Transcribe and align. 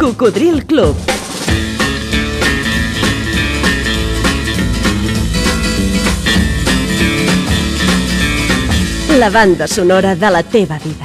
Cocodril 0.00 0.64
Club. 0.64 0.96
La 9.18 9.28
banda 9.28 9.68
sonora 9.68 10.16
de 10.16 10.30
la 10.30 10.42
teva 10.42 10.78
vida. 10.78 11.04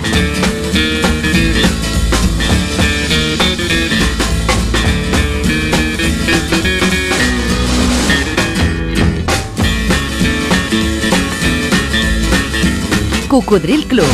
Cocodril 13.27 13.85
Club. 13.87 14.05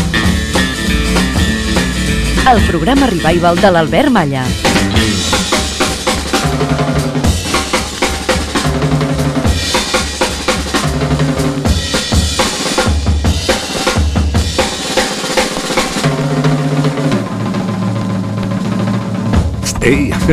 El 2.51 2.65
programa 2.65 3.05
revival 3.05 3.61
de 3.61 3.71
l'Albert 3.71 4.09
Malla. 4.09 4.70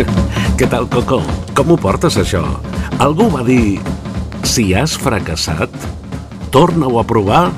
què 0.58 0.68
tal, 0.70 0.86
Coco? 0.90 1.20
Com 1.56 1.72
ho 1.74 1.78
portes, 1.80 2.18
això? 2.20 2.42
Algú 3.02 3.28
va 3.32 3.44
dir, 3.46 3.78
si 4.46 4.70
has 4.76 4.96
fracassat, 5.00 5.72
torna-ho 6.54 7.00
a 7.00 7.06
provar 7.06 7.48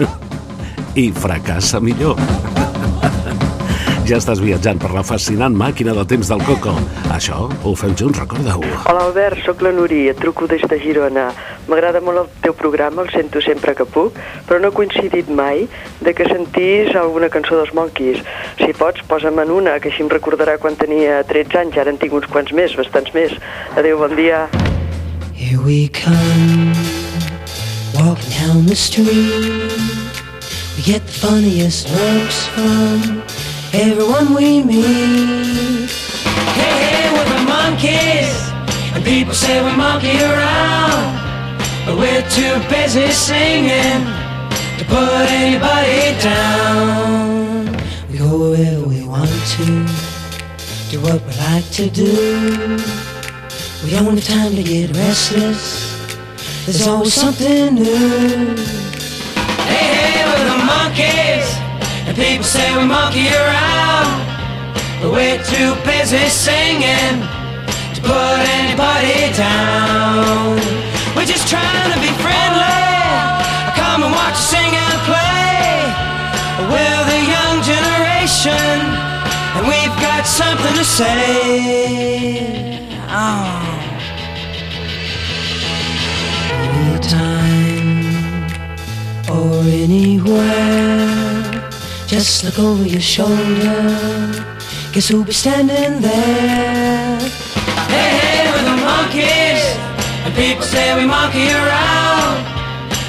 i 1.02 1.10
fracassa 1.12 1.82
millor. 1.82 2.20
Ja 4.02 4.16
estàs 4.18 4.40
viatjant 4.42 4.80
per 4.82 4.88
la 4.90 5.04
fascinant 5.06 5.54
màquina 5.54 5.92
del 5.94 6.08
temps 6.10 6.26
del 6.32 6.40
Coco. 6.42 6.72
Això 7.14 7.44
ho 7.46 7.74
fem 7.78 7.92
junts, 7.94 8.18
recorda-ho. 8.18 8.64
Hola 8.90 9.04
Albert, 9.06 9.44
sóc 9.46 9.62
la 9.62 9.70
Nuri, 9.72 10.08
et 10.10 10.18
truco 10.18 10.48
des 10.50 10.64
de 10.66 10.78
Girona. 10.82 11.28
M'agrada 11.70 12.00
molt 12.02 12.18
el 12.18 12.28
teu 12.42 12.54
programa, 12.58 13.04
el 13.04 13.10
sento 13.14 13.40
sempre 13.40 13.74
que 13.78 13.86
puc, 13.86 14.16
però 14.48 14.58
no 14.58 14.72
he 14.72 14.74
coincidit 14.74 15.28
mai 15.30 15.68
de 16.02 16.14
que 16.14 16.26
sentís 16.26 16.90
alguna 16.98 17.30
cançó 17.30 17.54
dels 17.60 17.70
Monkeys. 17.76 18.18
Si 18.58 18.72
pots, 18.74 19.04
posa'm 19.06 19.38
en 19.44 19.52
una, 19.54 19.76
que 19.78 19.92
així 19.92 20.02
em 20.02 20.10
recordarà 20.10 20.58
quan 20.58 20.74
tenia 20.76 21.22
13 21.28 21.60
anys, 21.62 21.78
ara 21.78 21.94
en 21.94 22.00
tinc 22.02 22.16
uns 22.18 22.26
quants 22.32 22.50
més, 22.56 22.74
bastants 22.78 23.14
més. 23.14 23.36
Adéu, 23.78 24.00
bon 24.02 24.16
dia. 24.18 24.48
Here 25.38 25.62
we 25.62 25.88
come, 25.88 26.74
walking 27.94 28.34
down 28.42 28.66
the 28.66 28.76
street. 28.76 29.70
We 30.76 30.82
get 30.82 31.06
the 31.06 31.12
funniest 31.12 31.90
looks 31.94 32.46
from 32.48 33.22
everyone 33.72 34.34
we 34.34 34.64
meet. 34.64 35.90
Hey, 36.58 36.74
hey, 36.90 37.12
we're 37.14 37.30
the 37.30 37.42
monkeys, 37.46 38.34
and 38.94 39.04
people 39.04 39.34
say 39.34 39.62
we 39.62 39.70
monkey 39.76 40.18
around. 40.18 41.31
But 41.84 41.96
we're 41.98 42.22
too 42.30 42.54
busy 42.70 43.10
singing 43.10 44.06
to 44.78 44.84
put 44.86 45.26
anybody 45.30 46.16
down. 46.22 47.66
We 48.08 48.18
go 48.18 48.50
wherever 48.50 48.86
we 48.86 49.04
want 49.04 49.28
to, 49.56 49.64
do 50.90 51.00
what 51.00 51.20
we 51.26 51.32
like 51.42 51.68
to 51.72 51.90
do. 51.90 52.78
We 53.82 53.90
don't 53.90 54.14
have 54.14 54.24
time 54.24 54.54
to 54.54 54.62
get 54.62 54.96
restless. 54.96 55.90
There's 56.66 56.86
always 56.86 57.14
something 57.14 57.74
new. 57.74 58.54
Hey, 59.66 59.88
hey, 59.98 60.24
we're 60.24 60.44
the 60.52 60.64
monkeys, 60.64 61.48
and 62.06 62.16
people 62.16 62.44
say 62.44 62.76
we 62.76 62.84
monkey 62.86 63.26
around. 63.26 64.22
But 65.02 65.10
we're 65.10 65.42
too 65.42 65.74
busy 65.82 66.28
singing 66.28 67.26
to 67.94 68.00
put 68.02 68.38
anybody 68.54 69.36
down. 69.36 70.91
We're 71.14 71.26
just 71.26 71.46
trying 71.48 71.92
to 71.92 71.98
be 72.00 72.12
friendly. 72.24 72.82
Come 73.76 74.02
and 74.04 74.12
watch 74.12 74.34
us 74.34 74.50
sing 74.50 74.72
and 74.86 74.98
play. 75.10 75.92
We're 76.72 77.04
the 77.12 77.20
young 77.34 77.56
generation, 77.72 78.76
and 79.56 79.62
we've 79.70 79.96
got 80.00 80.26
something 80.26 80.74
to 80.74 80.84
say. 80.84 81.16
Oh. 83.08 83.60
Anytime 87.02 88.00
or 89.30 89.62
anywhere, 89.84 90.90
just 92.06 92.44
look 92.44 92.58
over 92.58 92.86
your 92.86 93.00
shoulder. 93.00 94.52
Guess 94.92 95.08
who'll 95.08 95.24
be 95.24 95.32
standing 95.32 96.00
there? 96.00 97.18
Hey, 97.88 98.08
hey, 98.18 98.21
and 100.32 100.44
people 100.44 100.62
say 100.64 100.94
we 100.96 101.06
monkey 101.06 101.48
around. 101.50 102.44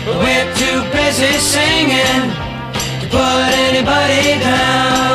But 0.05 0.17
we're 0.19 0.49
too 0.55 0.79
busy 0.91 1.33
singing 1.39 2.31
to 3.01 3.07
put 3.09 3.49
anybody 3.67 4.39
down. 4.39 5.12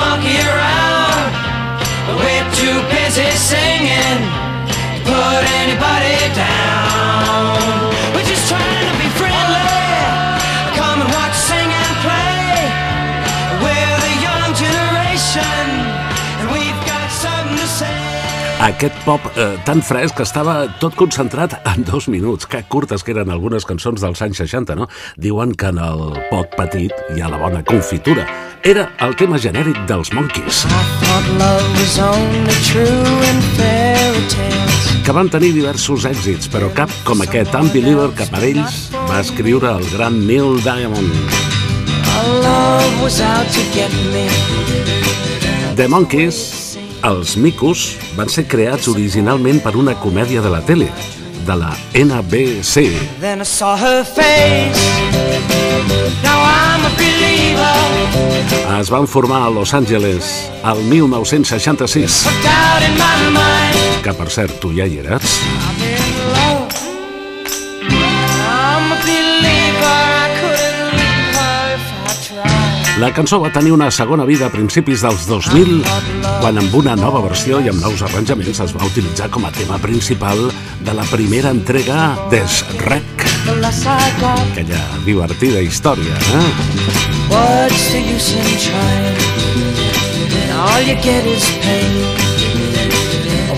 Monkey 0.00 0.38
around. 0.40 1.30
We're 2.20 2.48
too 2.60 2.78
busy 2.88 3.28
singing 3.36 4.20
to 4.72 4.96
put 5.08 5.42
anybody 5.60 6.18
down. 6.34 7.54
We're 8.14 8.28
just 8.32 8.44
trying 8.48 8.86
to 8.90 8.96
be 9.02 9.08
friendly. 9.20 9.72
Come 10.78 10.98
and 11.04 11.10
watch 11.16 11.36
sing 11.48 11.70
and 11.84 11.94
play. 12.04 12.40
We're 13.64 13.98
the 14.06 14.14
young 14.26 14.50
generation, 14.64 15.64
and 16.40 16.46
we've 16.54 16.80
got 16.88 17.06
something 17.22 17.56
to 17.60 17.68
say. 17.68 17.96
Aquest 18.60 18.96
pop 19.06 19.24
eh, 19.40 19.54
tan 19.64 19.80
fresc 19.80 20.20
estava 20.20 20.66
tot 20.82 20.96
concentrat 20.98 21.56
en 21.64 21.84
dos 21.88 22.10
minuts. 22.12 22.44
Que 22.50 22.60
curtes 22.68 23.04
que 23.04 23.14
eren 23.16 23.32
algunes 23.32 23.64
cançons 23.68 24.04
dels 24.04 24.20
anys 24.26 24.42
60, 24.44 24.76
no? 24.76 24.90
Diuen 25.16 25.54
que 25.56 25.72
en 25.72 25.80
el 25.80 26.10
pot 26.28 26.56
petit 26.58 26.92
hi 27.14 27.24
ha 27.24 27.32
la 27.32 27.40
bona 27.40 27.64
confitura. 27.64 28.28
Era 28.62 28.90
el 29.00 29.14
tema 29.16 29.38
genèric 29.40 29.78
dels 29.88 30.10
Monkeys, 30.12 30.66
que 35.00 35.14
van 35.16 35.30
tenir 35.32 35.54
diversos 35.56 36.04
èxits, 36.04 36.50
però 36.52 36.68
cap 36.76 36.92
com 37.08 37.24
aquest 37.24 37.56
Unbeliever 37.56 38.10
que 38.18 38.26
per 38.28 38.42
ells 38.50 38.82
va 39.08 39.22
escriure 39.24 39.72
el 39.72 39.88
gran 39.94 40.20
Neil 40.28 40.60
Diamond. 40.60 41.08
The 45.80 45.88
Monkeys, 45.88 46.44
els 47.08 47.36
micos, 47.40 47.96
van 48.20 48.28
ser 48.28 48.44
creats 48.44 48.92
originalment 48.92 49.64
per 49.64 49.72
una 49.80 49.96
comèdia 50.04 50.44
de 50.44 50.52
la 50.52 50.60
tele, 50.60 50.92
de 51.48 51.56
la 51.56 51.72
NBC. 51.96 52.90
Then 53.24 53.40
I 53.40 53.48
saw 53.48 53.78
her 53.80 54.04
face. 54.04 54.84
Now 56.20 56.44
I'm 56.44 56.84
a. 56.84 56.99
Es 58.80 58.88
van 58.88 59.06
formar 59.06 59.42
a 59.46 59.50
Los 59.50 59.74
Angeles 59.74 60.50
al 60.62 60.82
1966, 60.84 62.22
Put 62.24 62.32
doubt 62.42 62.82
in 62.88 62.94
my 62.96 63.30
mind. 63.36 64.02
que 64.02 64.14
per 64.16 64.30
cert 64.32 64.56
tu 64.60 64.72
ja 64.72 64.86
hi 64.88 65.02
eres. 65.02 65.40
La 73.00 73.08
cançó 73.16 73.38
va 73.40 73.48
tenir 73.48 73.72
una 73.72 73.90
segona 73.90 74.26
vida 74.28 74.50
a 74.50 74.52
principis 74.52 75.00
dels 75.00 75.24
2000, 75.28 75.78
quan 76.42 76.60
amb 76.60 76.74
una 76.76 76.92
nova 76.96 77.22
versió 77.24 77.60
i 77.64 77.70
amb 77.72 77.80
nous 77.80 78.02
arranjaments 78.04 78.60
es 78.60 78.74
va 78.76 78.84
utilitzar 78.84 79.30
com 79.32 79.48
a 79.48 79.52
tema 79.56 79.80
principal 79.80 80.50
de 80.84 80.96
la 80.96 81.08
primera 81.08 81.48
entrega 81.56 82.10
I 82.30 82.44
got, 82.84 83.19
aquella 83.70 84.82
divertida 85.04 85.60
història. 85.62 86.10
Eh? 86.10 86.50
what's 87.30 87.92
the 87.92 88.00
use 88.02 88.34
in 88.34 88.42
trying? 88.58 89.16
All 90.58 90.82
you 90.82 90.96
get 91.00 91.24
is 91.24 91.46
pain. 91.62 92.02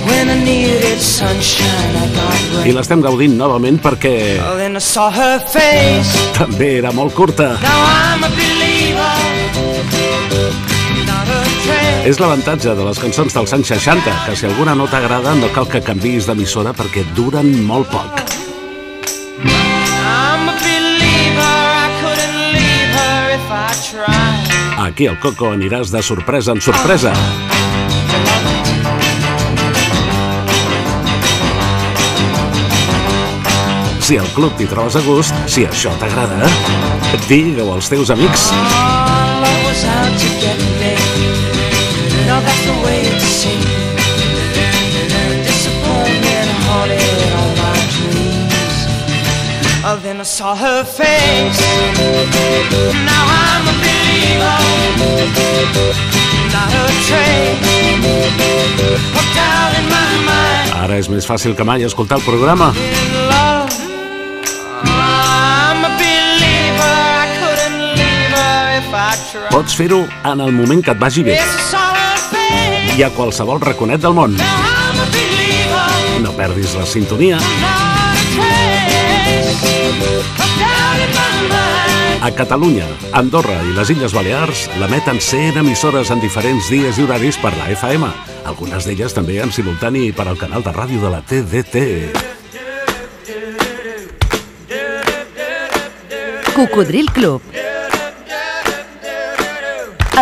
When 0.07 0.29
I 0.29 0.45
needed 0.45 1.01
sunshine, 1.01 1.97
I 1.97 2.07
got 2.13 2.35
I 2.61 2.65
rain. 2.65 2.75
l'estem 2.77 3.01
gaudint 3.01 3.37
novament 3.39 3.81
perquè 3.81 4.39
també 6.37 6.69
era 6.79 6.93
molt 6.93 7.15
curta. 7.15 7.57
Now 7.63 7.81
I'm 7.87 8.25
a 8.25 8.29
believer, 8.37 9.17
not 11.07 11.29
a 11.29 11.43
trace. 11.65 12.09
És 12.11 12.21
l'avantatge 12.21 12.75
de 12.77 12.85
les 12.85 12.99
cançons 12.99 13.33
dels 13.33 13.53
anys 13.57 13.73
60, 13.73 14.19
que 14.27 14.37
si 14.37 14.47
alguna 14.47 14.75
no 14.75 14.87
t'agrada 14.91 15.35
no 15.35 15.49
cal 15.55 15.67
que 15.71 15.81
canvis 15.81 16.27
d'emissora 16.29 16.75
perquè 16.77 17.07
duren 17.17 17.65
molt 17.65 17.89
poc. 17.91 18.22
Aquí 24.93 25.07
al 25.09 25.17
Coco 25.17 25.47
aniràs 25.49 25.89
de 25.89 26.03
sorpresa 26.05 26.53
en 26.53 26.59
sorpresa. 26.61 27.15
Si 34.05 34.19
al 34.21 34.29
club 34.37 34.53
t'hi 34.59 34.67
trobes 34.69 34.99
a 35.01 35.03
gust, 35.07 35.33
si 35.49 35.65
això 35.65 35.95
t'agrada, 35.97 36.45
digue-ho 37.25 37.73
als 37.73 37.89
teus 37.89 38.13
amics. 38.13 38.51
Then 50.03 50.21
I 50.21 50.25
saw 50.25 50.57
her 50.57 50.85
face. 50.85 53.12
Ara 60.83 60.99
és 60.99 61.09
més 61.09 61.27
fàcil 61.29 61.55
que 61.57 61.65
mai 61.65 61.85
escoltar 61.87 62.19
el 62.19 62.25
programa. 62.27 62.73
Pots 69.53 69.77
fer-ho 69.77 70.03
en 70.33 70.41
el 70.41 70.53
moment 70.53 70.83
que 70.85 70.93
et 70.95 71.01
vagi 71.01 71.23
bé 71.27 71.39
I 72.97 73.03
a 73.07 73.11
qualsevol 73.17 73.61
raconet 73.63 74.01
del 74.05 74.17
món. 74.17 74.37
No 76.25 76.33
perdis 76.37 76.75
la 76.77 76.87
sintonia. 76.87 77.41
A 82.23 82.31
Catalunya, 82.31 82.87
Andorra 83.19 83.57
i 83.67 83.73
les 83.75 83.89
Illes 83.91 84.13
Balears 84.15 84.69
l'emeten 84.79 85.19
100 85.19 85.57
emissores 85.59 86.13
en 86.15 86.21
diferents 86.23 86.69
dies 86.71 86.95
i 86.95 87.03
horaris 87.03 87.35
per 87.43 87.51
la 87.57 87.67
FM. 87.75 88.07
Algunes 88.47 88.87
d'elles 88.87 89.11
també 89.17 89.41
en 89.43 89.51
simultani 89.51 90.13
per 90.15 90.29
al 90.31 90.39
canal 90.39 90.63
de 90.63 90.71
ràdio 90.71 91.03
de 91.03 91.11
la 91.11 91.19
TDT. 91.27 91.83
Cocodril 96.55 97.11
Club. 97.11 97.43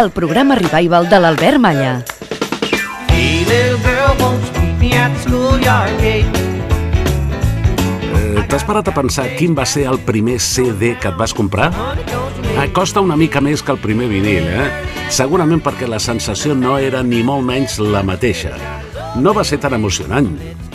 El 0.01 0.11
programa 0.17 0.57
revival 0.57 1.11
de 1.11 1.21
l'Albert 1.21 1.61
Malla. 1.61 1.99
Hey, 3.13 3.45
little 3.45 3.77
girl, 3.85 4.17
won't 4.17 4.41
you 4.41 4.63
meet 4.63 4.79
me 4.81 4.95
at 4.97 5.13
the 5.13 5.29
schoolyard 5.29 6.01
gate? 6.01 6.50
T'has 8.51 8.65
parat 8.67 8.89
a 8.91 8.93
pensar 8.93 9.29
quin 9.39 9.53
va 9.55 9.63
ser 9.63 9.85
el 9.87 10.01
primer 10.03 10.41
CD 10.43 10.97
que 10.99 11.07
et 11.13 11.19
vas 11.19 11.31
comprar? 11.31 11.69
Eh, 12.59 12.65
costa 12.75 12.99
una 12.99 13.15
mica 13.15 13.39
més 13.39 13.63
que 13.63 13.71
el 13.71 13.79
primer 13.79 14.09
vinil, 14.11 14.43
eh? 14.43 14.65
Segurament 15.15 15.63
perquè 15.63 15.87
la 15.87 16.01
sensació 16.03 16.57
no 16.59 16.75
era 16.83 17.05
ni 17.07 17.21
molt 17.23 17.47
menys 17.47 17.79
la 17.79 18.03
mateixa. 18.03 18.57
No 19.23 19.31
va 19.39 19.45
ser 19.47 19.61
tan 19.63 19.77
emocionant. 19.79 20.33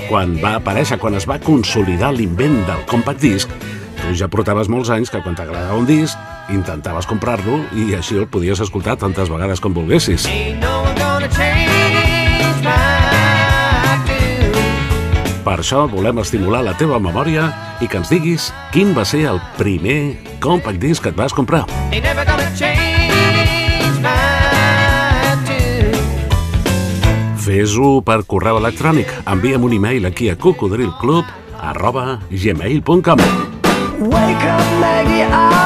Quan 0.08 0.38
va 0.40 0.54
aparèixer, 0.62 0.96
quan 1.04 1.20
es 1.20 1.28
va 1.28 1.36
consolidar 1.44 2.14
l'invent 2.16 2.62
del 2.64 2.88
compact 2.88 3.20
disc, 3.20 3.52
tu 4.00 4.16
ja 4.16 4.32
portaves 4.32 4.72
molts 4.72 4.94
anys 4.96 5.12
que 5.12 5.20
quan 5.20 5.36
t'agradava 5.36 5.76
un 5.76 5.90
disc, 5.90 6.16
intentaves 6.56 7.12
comprar-lo 7.12 7.60
i 7.76 7.92
així 8.00 8.16
el 8.16 8.32
podies 8.32 8.64
escoltar 8.64 8.96
tantes 9.04 9.28
vegades 9.28 9.60
com 9.60 9.76
volguessis. 9.76 10.32
No 10.64 10.75
Per 15.46 15.60
això 15.62 15.84
volem 15.86 16.24
estimular 16.24 16.64
la 16.66 16.74
teva 16.74 16.98
memòria 16.98 17.46
i 17.78 17.88
que 17.88 18.00
ens 18.02 18.10
diguis 18.10 18.48
quin 18.74 18.96
va 18.98 19.04
ser 19.06 19.28
el 19.30 19.38
primer 19.60 20.18
compact 20.42 20.82
disc 20.82 21.06
que 21.06 21.14
et 21.14 21.20
vas 21.20 21.36
comprar. 21.38 21.66
Fes-ho 27.46 28.00
per 28.02 28.24
correu 28.26 28.58
electrònic. 28.58 29.12
Envia'm 29.30 29.70
un 29.70 29.78
e-mail 29.78 30.10
aquí 30.10 30.32
a 30.34 30.36
cocodrilclub 30.36 31.30
arroba 31.62 32.20
gmail.com 32.32 33.22
Wake 33.96 34.50
up, 34.50 34.66
Maggie, 34.82 35.30
I 35.30 35.65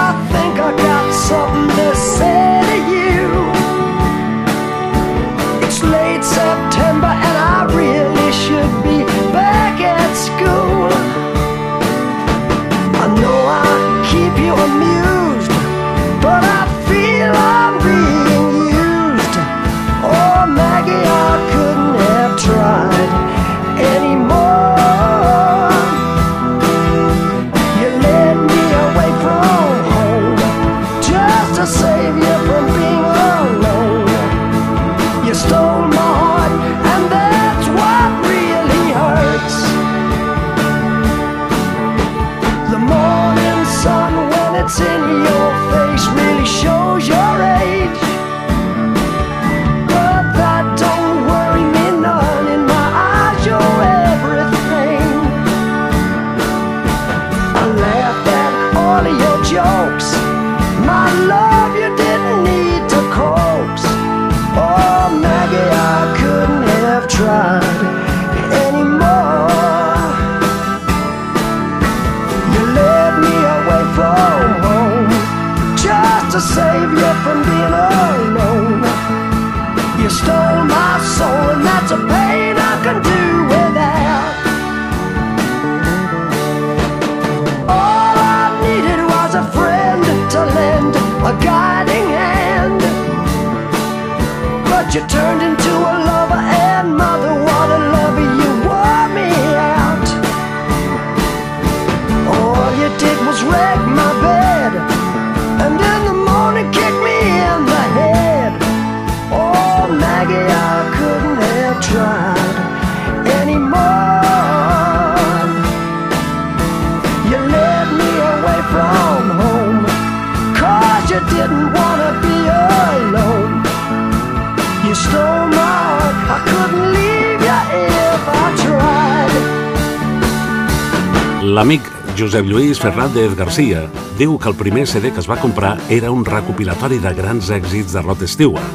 L'amic 131.60 131.84
Josep 132.16 132.46
Lluís 132.48 132.80
Fernández 132.80 133.34
Garcia 133.36 133.82
diu 134.16 134.38
que 134.40 134.48
el 134.48 134.56
primer 134.56 134.86
CD 134.88 135.10
que 135.12 135.20
es 135.20 135.28
va 135.28 135.36
comprar 135.42 135.74
era 135.92 136.08
un 136.08 136.22
recopilatori 136.24 137.02
de 137.04 137.12
grans 137.18 137.50
èxits 137.52 137.92
de 137.98 138.04
Rod 138.06 138.22
Stewart. 138.32 138.70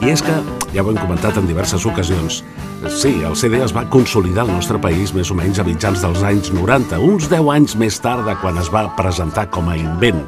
I 0.00 0.14
és 0.14 0.22
que, 0.24 0.38
ja 0.72 0.80
ho 0.80 0.88
hem 0.88 0.96
comentat 0.96 1.36
en 1.36 1.50
diverses 1.50 1.84
ocasions, 1.84 2.38
sí, 2.88 3.12
el 3.20 3.36
CD 3.36 3.60
es 3.60 3.74
va 3.76 3.84
consolidar 3.92 4.46
al 4.46 4.54
nostre 4.54 4.80
país 4.80 5.12
més 5.12 5.28
o 5.28 5.36
menys 5.36 5.60
a 5.60 5.66
mitjans 5.68 6.00
dels 6.00 6.24
anys 6.24 6.48
90, 6.56 7.02
uns 7.04 7.28
10 7.28 7.52
anys 7.52 7.76
més 7.76 8.00
tard 8.00 8.24
de 8.24 8.38
quan 8.40 8.56
es 8.64 8.72
va 8.72 8.86
presentar 8.96 9.50
com 9.52 9.68
a 9.68 9.76
invent. 9.76 10.24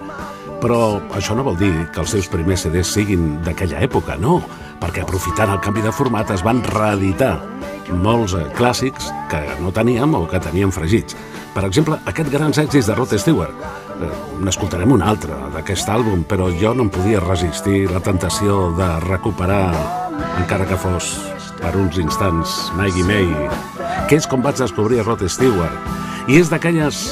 Però 0.61 0.99
això 1.16 1.32
no 1.32 1.49
vol 1.49 1.56
dir 1.56 1.73
que 1.88 2.04
els 2.04 2.12
seus 2.12 2.28
primers 2.28 2.66
CDs 2.66 2.92
siguin 2.99 3.38
d'aquella 3.49 3.80
època, 3.80 4.20
no, 4.20 4.42
perquè 4.76 5.08
aprofitant 5.08 5.56
el 5.56 5.64
canvi 5.64 5.80
de 5.88 5.96
format 5.96 6.37
es 6.37 6.44
van 6.44 6.61
reeditar 6.68 7.38
molts 8.04 8.37
eh, 8.37 8.44
clàssics 8.61 9.08
que 9.32 9.40
no 9.64 9.73
teníem 9.73 10.12
o 10.20 10.26
que 10.28 10.42
teníem 10.52 10.73
fregits. 10.73 11.16
Per 11.54 11.62
exemple, 11.68 12.00
aquest 12.11 12.30
grans 12.32 12.58
èxits 12.58 12.88
de 12.90 12.94
Rod 12.99 13.12
Stewart. 13.14 13.54
Eh, 14.02 14.08
N'escoltarem 14.42 14.90
un 14.90 15.04
altre 15.06 15.37
d'aquest 15.54 15.88
àlbum, 15.88 16.25
però 16.26 16.49
jo 16.58 16.73
no 16.75 16.88
em 16.88 16.90
podia 16.90 17.23
resistir 17.23 17.84
la 17.92 18.02
tentació 18.02 18.73
de 18.75 18.88
recuperar, 19.06 19.70
encara 20.40 20.66
que 20.66 20.76
fos 20.76 21.12
per 21.61 21.76
uns 21.78 21.96
instants, 22.02 22.56
Maggie 22.76 23.06
May, 23.06 23.30
que 24.11 24.18
és 24.18 24.26
com 24.26 24.42
vaig 24.42 24.58
descobrir 24.58 25.04
Rod 25.06 25.23
Stewart. 25.30 25.78
I 26.26 26.40
és 26.42 26.50
d'aquelles 26.50 27.04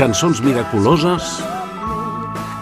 cançons 0.00 0.40
miraculoses 0.42 1.28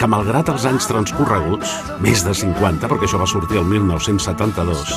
que 0.00 0.10
malgrat 0.10 0.50
els 0.50 0.66
anys 0.66 0.90
transcorreguts, 0.90 1.70
més 2.02 2.26
de 2.26 2.34
50, 2.34 2.90
perquè 2.90 3.06
això 3.06 3.22
va 3.22 3.30
sortir 3.30 3.62
el 3.62 3.70
1972, 3.70 4.90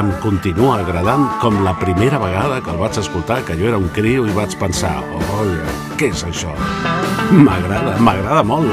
em 0.00 0.10
continua 0.22 0.78
agradant 0.80 1.26
com 1.42 1.58
la 1.64 1.74
primera 1.78 2.18
vegada 2.22 2.60
que 2.64 2.72
el 2.72 2.80
vaig 2.80 2.98
escoltar, 3.02 3.42
que 3.44 3.56
jo 3.58 3.68
era 3.68 3.80
un 3.80 3.90
criu 3.96 4.26
i 4.28 4.36
vaig 4.36 4.56
pensar, 4.60 4.94
oia, 5.38 5.76
què 6.00 6.12
és 6.14 6.24
això? 6.28 6.54
M'agrada, 7.32 7.98
m'agrada 8.00 8.42
molt. 8.46 8.72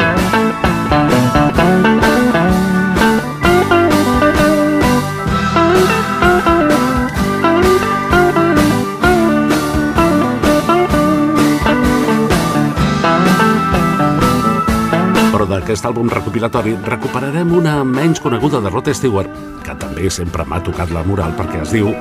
Però 15.70 15.76
d'aquest 15.76 15.86
àlbum 15.86 16.08
recopilatori 16.10 16.72
recuperarem 16.82 17.52
una 17.54 17.76
menys 17.86 18.18
coneguda 18.26 18.58
de 18.58 18.72
Rod 18.74 18.88
Stewart, 18.90 19.30
que 19.62 19.76
també 19.78 20.10
sempre 20.10 20.42
m'ha 20.42 20.58
tocat 20.66 20.90
la 20.90 21.04
moral 21.06 21.36
perquè 21.38 21.62
es 21.62 21.76
diu, 21.76 21.92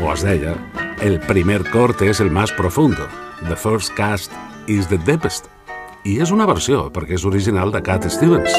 o 0.00 0.08
es 0.14 0.24
deia, 0.24 0.54
el 1.04 1.18
primer 1.28 1.60
corte 1.68 2.08
és 2.08 2.24
el 2.24 2.32
más 2.32 2.48
profundo, 2.56 3.04
the 3.44 3.60
first 3.60 3.92
cast 3.92 4.32
is 4.64 4.88
the 4.88 4.96
deepest. 5.04 5.52
I 6.08 6.16
és 6.24 6.32
una 6.32 6.48
versió, 6.48 6.86
perquè 6.88 7.20
és 7.20 7.28
original 7.28 7.76
de 7.76 7.84
Cat 7.84 8.08
Stevens. 8.08 8.56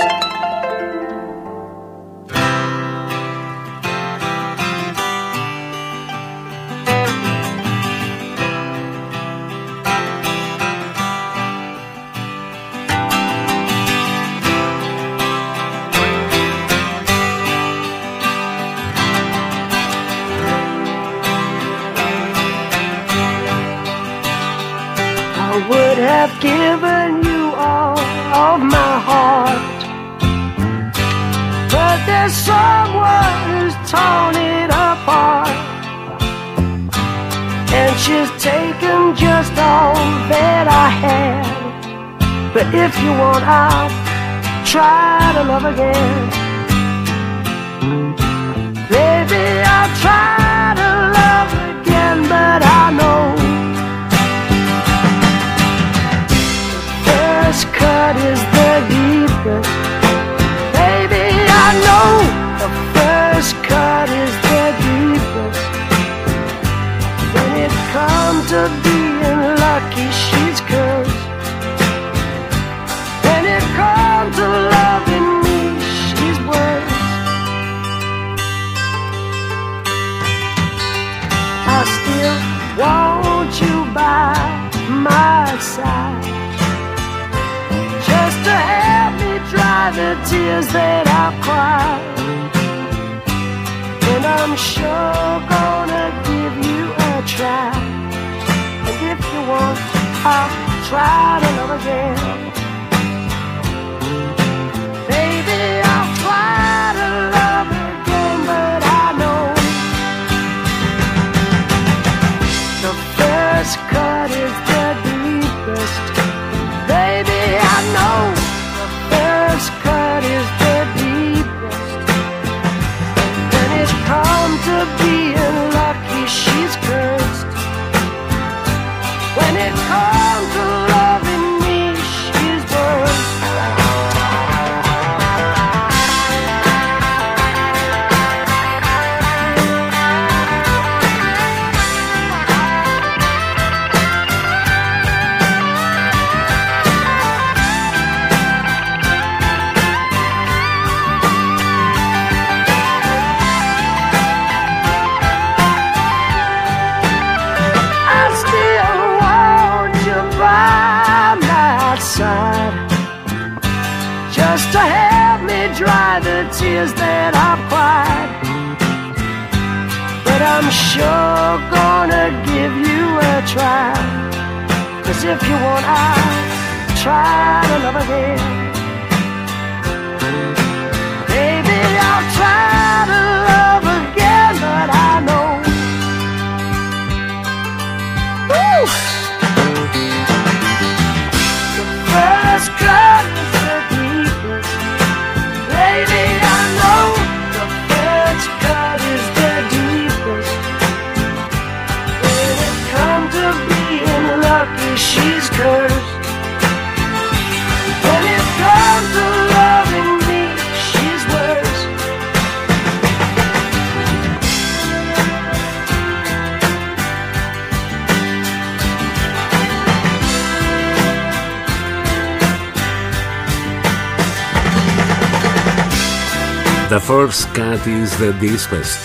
The 228.19 228.33
deepest. 228.33 228.99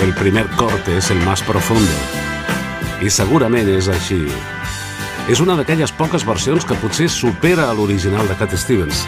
El 0.00 0.12
primer 0.14 0.46
corte 0.56 0.96
es 0.96 1.10
el 1.10 1.18
más 1.20 1.42
profundo. 1.42 1.92
I 3.00 3.10
segurament 3.10 3.68
és 3.70 3.86
així. 3.86 4.18
És 5.30 5.38
una 5.42 5.54
d'aquelles 5.58 5.92
poques 5.94 6.24
versions 6.26 6.66
que 6.66 6.74
potser 6.82 7.06
supera 7.12 7.68
a 7.70 7.74
l'original 7.78 8.26
de 8.26 8.34
Cat 8.38 8.56
Stevens. 8.58 9.04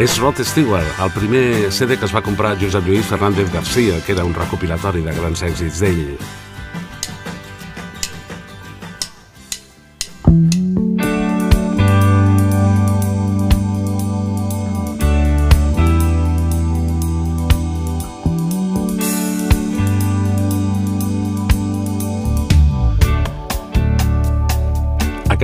És 0.00 0.16
Rod 0.20 0.40
Stewart, 0.40 0.88
el 1.04 1.12
primer 1.12 1.70
CD 1.70 1.98
que 1.98 2.08
es 2.08 2.14
va 2.16 2.24
comprar 2.24 2.56
Josep 2.60 2.88
Lluís 2.88 3.08
Fernández 3.12 3.52
Garcia, 3.52 4.00
que 4.06 4.16
era 4.16 4.24
un 4.24 4.32
recopilatori 4.34 5.04
de 5.04 5.16
grans 5.20 5.44
èxits 5.44 5.84
d'ell. 5.84 6.16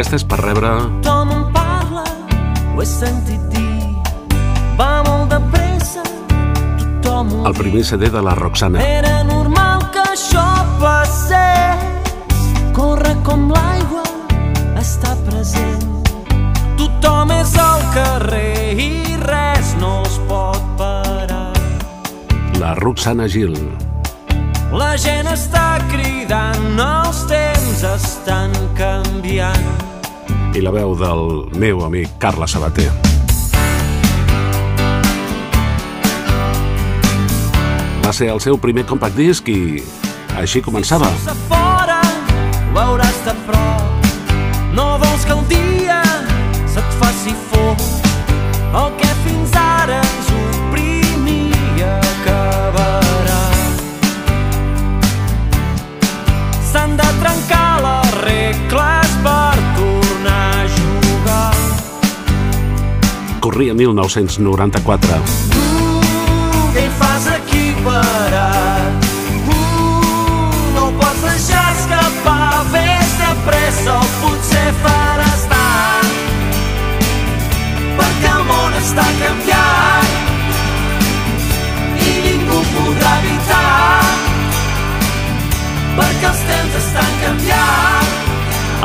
Aquesta 0.09 0.23
és 0.25 0.31
per 0.31 0.37
rebre 0.41 0.69
Tothom 1.05 1.33
en 1.35 1.41
parla, 1.53 2.03
ho 2.73 2.81
he 2.81 2.85
sentit 2.88 3.43
dir. 3.53 3.91
Va 4.79 5.03
molt 5.05 5.35
de 5.35 5.37
pressa, 5.53 6.00
tothom 6.81 7.35
ho 7.35 7.43
el 7.50 7.57
primer 7.59 7.83
CD 7.85 8.09
de 8.15 8.23
la 8.25 8.33
Roxana. 8.38 8.81
Era 8.81 9.19
normal 9.29 9.85
que 9.93 10.00
això 10.15 10.45
passés. 10.81 12.15
Corre 12.79 13.12
com 13.27 13.50
l'aigua, 13.53 14.07
està 14.81 15.12
present. 15.27 15.85
Tothom 16.81 17.35
és 17.37 17.53
al 17.67 17.85
carrer 17.99 18.81
i 18.87 19.19
res 19.27 19.75
no 19.83 19.93
els 20.07 20.17
pot 20.31 20.73
parar. 20.81 21.53
La 22.57 22.73
Roxana 22.81 23.29
Gil. 23.29 23.61
La 24.73 24.95
gent 24.97 25.29
està 25.35 25.67
cridant, 25.93 26.81
els 26.81 27.23
temps 27.29 27.85
estan 27.93 28.57
canviant. 28.81 29.88
I 30.59 30.62
la 30.62 30.73
veu 30.75 30.95
del 30.99 31.21
meu 31.61 31.85
amic 31.87 32.17
Carles 32.19 32.50
Sabater. 32.57 32.88
Va 38.03 38.12
ser 38.17 38.33
el 38.33 38.43
seu 38.43 38.59
primer 38.59 38.87
compact 38.88 39.15
disc 39.19 39.53
i 39.53 39.79
així 40.41 40.65
començava. 40.65 41.12
Corria 63.69 63.75
1994. 63.75 65.58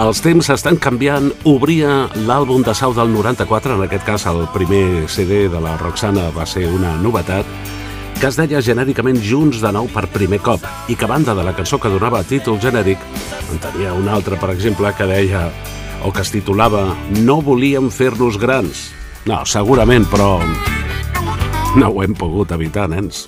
Els 0.04 0.20
temps 0.20 0.50
estan 0.52 0.76
canviant. 0.84 1.30
Obria 1.48 2.10
l'àlbum 2.28 2.64
de 2.66 2.74
Sau 2.76 2.92
del 2.96 3.14
94, 3.14 3.78
en 3.78 3.84
aquest 3.86 4.04
cas 4.04 4.26
el 4.28 4.42
primer 4.52 5.08
CD 5.08 5.46
de 5.48 5.62
la 5.64 5.78
Roxana 5.80 6.26
va 6.36 6.44
ser 6.50 6.66
una 6.68 6.98
novetat, 7.00 7.48
que 8.20 8.28
es 8.28 8.36
deia 8.36 8.60
genèricament 8.60 9.22
Junts 9.24 9.62
de 9.64 9.72
nou 9.72 9.88
per 9.94 10.10
primer 10.12 10.42
cop 10.44 10.66
i 10.92 10.98
que 11.00 11.08
banda 11.08 11.32
de 11.38 11.46
la 11.48 11.56
cançó 11.56 11.80
que 11.80 11.92
donava 11.94 12.20
títol 12.28 12.60
genèric 12.60 13.00
en 13.48 13.64
tenia 13.64 13.94
una 13.96 14.12
altra, 14.18 14.36
per 14.42 14.52
exemple, 14.52 14.92
que 14.98 15.08
deia 15.08 15.46
o 16.04 16.12
que 16.12 16.26
es 16.26 16.34
titulava 16.36 16.84
No 17.24 17.40
volíem 17.40 17.88
fer-nos 17.88 18.36
grans. 18.42 18.90
No, 19.24 19.46
segurament, 19.48 20.10
però 20.12 20.36
no 21.80 21.96
ho 21.96 22.04
hem 22.04 22.12
pogut 22.12 22.52
evitar, 22.52 22.90
nens. 22.92 23.24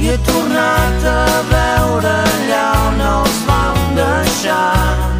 i 0.00 0.10
he 0.10 0.16
tornat 0.26 1.04
a 1.10 1.42
veure 1.50 2.14
allà 2.30 2.66
on 2.86 3.00
els 3.12 3.38
vam 3.50 3.78
deixar. 3.98 5.17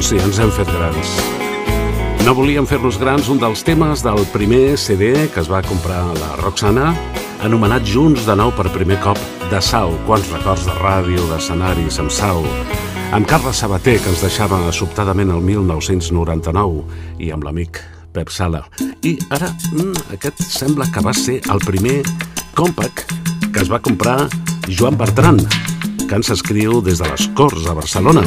Doncs 0.00 0.14
sí, 0.14 0.16
ens 0.24 0.38
hem 0.40 0.48
fet 0.48 0.68
grans. 0.72 1.08
No 2.24 2.32
volíem 2.32 2.64
fer-nos 2.64 2.96
grans 2.96 3.26
un 3.28 3.36
dels 3.36 3.60
temes 3.60 4.00
del 4.00 4.22
primer 4.32 4.78
CD 4.80 5.26
que 5.28 5.42
es 5.42 5.48
va 5.52 5.58
comprar 5.60 5.98
la 6.16 6.30
Roxana, 6.38 6.94
anomenat 7.44 7.84
Junts 7.84 8.24
de 8.24 8.32
nou 8.40 8.48
per 8.56 8.70
primer 8.72 8.96
cop 9.04 9.20
de 9.50 9.60
Sau. 9.60 9.92
Quants 10.06 10.30
records 10.32 10.64
de 10.64 10.76
ràdio, 10.78 11.20
d'escenaris 11.28 12.00
amb 12.00 12.08
Sau. 12.16 12.40
Amb 13.12 13.28
Carles 13.28 13.60
Sabater, 13.60 13.98
que 14.00 14.08
ens 14.08 14.22
deixava 14.24 14.62
sobtadament 14.72 15.34
el 15.34 15.44
1999, 15.44 16.86
i 17.20 17.28
amb 17.36 17.44
l'amic 17.44 17.82
Pep 18.16 18.32
Sala. 18.32 18.62
I 19.04 19.18
ara, 19.28 19.52
mm, 19.52 20.14
aquest 20.16 20.40
sembla 20.48 20.88
que 20.88 21.04
va 21.04 21.12
ser 21.12 21.42
el 21.52 21.60
primer 21.60 22.00
compact 22.56 23.12
que 23.52 23.60
es 23.60 23.68
va 23.68 23.84
comprar 23.84 24.30
Joan 24.64 24.96
Bertran, 24.96 25.44
que 26.08 26.14
ens 26.14 26.30
escriu 26.30 26.80
des 26.80 26.96
de 26.96 27.04
les 27.04 27.28
Corts 27.36 27.68
a 27.68 27.74
Barcelona. 27.76 28.24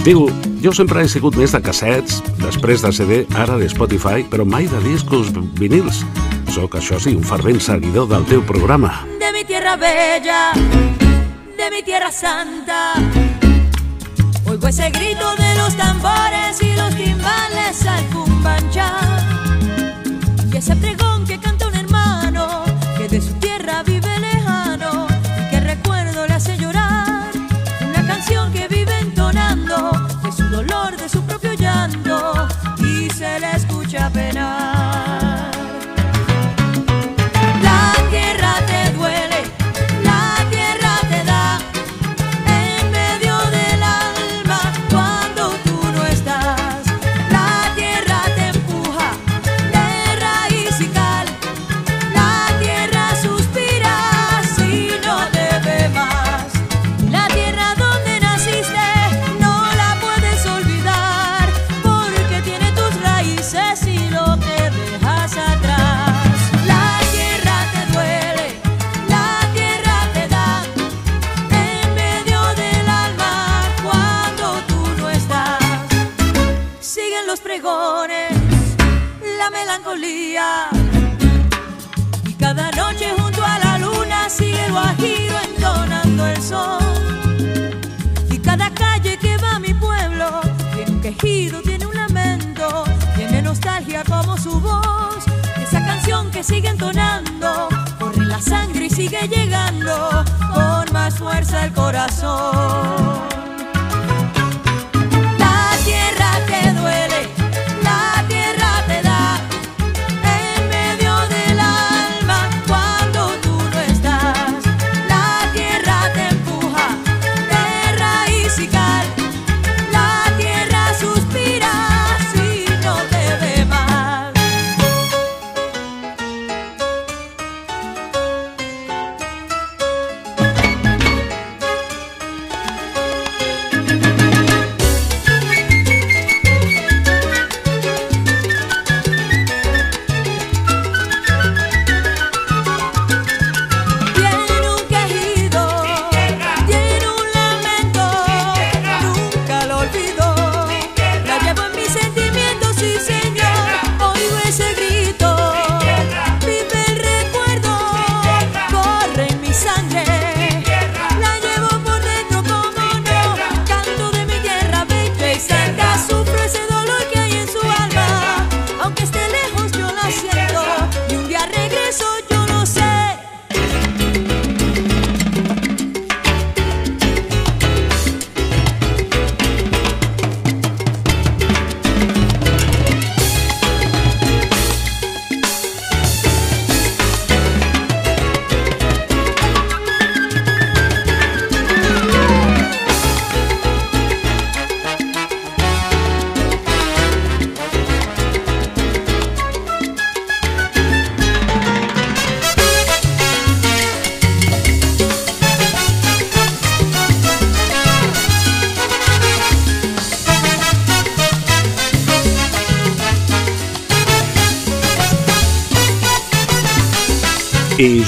Diu, 0.00 0.30
jo 0.64 0.70
sempre 0.72 1.02
he 1.04 1.08
sigut 1.12 1.36
més 1.36 1.52
de 1.52 1.58
cassets, 1.60 2.22
després 2.40 2.80
de 2.80 2.88
CD, 2.96 3.16
ara 3.36 3.58
de 3.60 3.66
Spotify, 3.68 4.24
però 4.24 4.46
mai 4.48 4.64
de 4.64 4.78
discos 4.86 5.28
vinils. 5.58 6.00
Soc, 6.54 6.78
això 6.80 6.96
sí, 6.96 7.12
un 7.12 7.26
fervent 7.26 7.60
seguidor 7.60 8.08
del 8.08 8.24
teu 8.24 8.40
programa. 8.48 9.02
De 9.20 9.28
mi 9.36 9.44
tierra 9.44 9.76
bella, 9.76 10.54
de 10.56 11.68
mi 11.68 11.82
tierra 11.84 12.08
santa. 12.10 12.94
Oigo 14.48 14.68
ese 14.68 14.88
grito 14.88 15.36
de 15.36 15.54
los 15.60 15.76
tambores 15.76 16.62
y 16.62 16.74
los 16.80 16.96
timbales 16.96 17.86
al 17.86 18.04
cumbancha. 18.06 18.90
Y 20.50 20.56
ese 20.56 20.76
pregón 20.76 21.26
que 21.26 21.38
canta 21.38 21.68
un 21.68 21.74
hermano 21.74 22.64
que 22.96 23.06
de 23.06 23.20
su 23.20 23.34
tierra 23.34 23.82
vive 23.82 23.99
se 33.20 33.38
le 33.38 33.50
escucha 33.50 34.08
penar. 34.08 34.29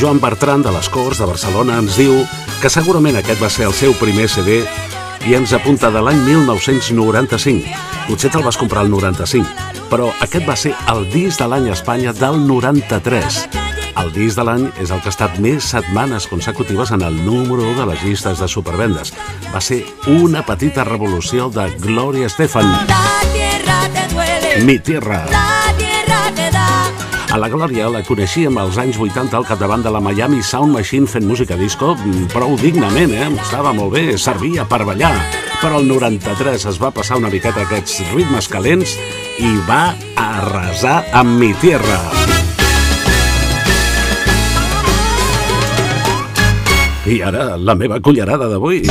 Joan 0.02 0.18
Bertran 0.18 0.64
de 0.66 0.72
les 0.74 0.88
Corts 0.90 1.20
de 1.22 1.26
Barcelona 1.30 1.76
ens 1.78 1.94
diu 1.94 2.16
que 2.58 2.70
segurament 2.74 3.14
aquest 3.20 3.38
va 3.38 3.46
ser 3.54 3.68
el 3.68 3.74
seu 3.78 3.92
primer 3.94 4.24
CD 4.26 4.56
i 5.30 5.36
ens 5.38 5.52
apunta 5.54 5.92
de 5.94 6.02
l'any 6.02 6.18
1995. 6.26 7.70
Potser 8.08 8.32
te'l 8.34 8.42
vas 8.42 8.58
comprar 8.58 8.82
el 8.82 8.90
95, 8.90 9.46
però 9.92 10.08
aquest 10.26 10.48
va 10.48 10.58
ser 10.58 10.74
el 10.90 11.06
disc 11.12 11.38
de 11.38 11.46
l'any 11.52 11.70
a 11.70 11.76
Espanya 11.78 12.16
del 12.18 12.40
93. 12.48 13.38
El 14.02 14.10
disc 14.16 14.42
de 14.42 14.48
l'any 14.50 14.66
és 14.82 14.90
el 14.90 14.98
que 15.06 15.12
ha 15.12 15.14
estat 15.14 15.38
més 15.38 15.70
setmanes 15.70 16.26
consecutives 16.26 16.90
en 16.90 17.06
el 17.06 17.22
número 17.22 17.62
1 17.62 17.78
de 17.84 17.88
les 17.92 18.02
llistes 18.02 18.42
de 18.42 18.50
supervendes. 18.50 19.14
Va 19.54 19.62
ser 19.62 19.84
una 20.18 20.42
petita 20.42 20.82
revolució 20.82 21.46
de 21.46 21.70
Gloria 21.78 22.26
Estefan, 22.26 22.74
La 22.90 23.06
tierra 23.30 23.82
Mi 24.66 24.80
Tierra. 24.80 25.51
A 27.32 27.38
la 27.40 27.48
Glòria 27.48 27.86
la 27.88 28.02
coneixíem 28.04 28.58
als 28.60 28.76
anys 28.76 28.98
80 29.00 29.38
al 29.38 29.46
capdavant 29.48 29.80
de 29.80 29.88
la 29.88 30.02
Miami 30.04 30.42
Sound 30.44 30.74
Machine 30.76 31.08
fent 31.08 31.24
música 31.24 31.56
disco 31.56 31.94
mm, 31.94 32.26
prou 32.28 32.58
dignament, 32.60 33.14
eh? 33.16 33.30
Estava 33.40 33.72
molt 33.72 33.94
bé, 33.94 34.18
servia 34.20 34.66
per 34.68 34.82
ballar. 34.84 35.14
Però 35.62 35.80
el 35.80 35.88
93 35.88 36.68
es 36.68 36.80
va 36.82 36.92
passar 36.92 37.16
una 37.22 37.32
miqueta 37.32 37.64
aquests 37.64 38.02
ritmes 38.12 38.50
calents 38.52 38.98
i 39.40 39.54
va 39.64 39.94
arrasar 40.20 40.98
amb 41.22 41.40
mi 41.40 41.54
tierra. 41.64 42.02
I 47.08 47.22
ara, 47.32 47.54
la 47.56 47.80
meva 47.80 48.04
cullerada 48.04 48.52
d'avui. 48.52 48.84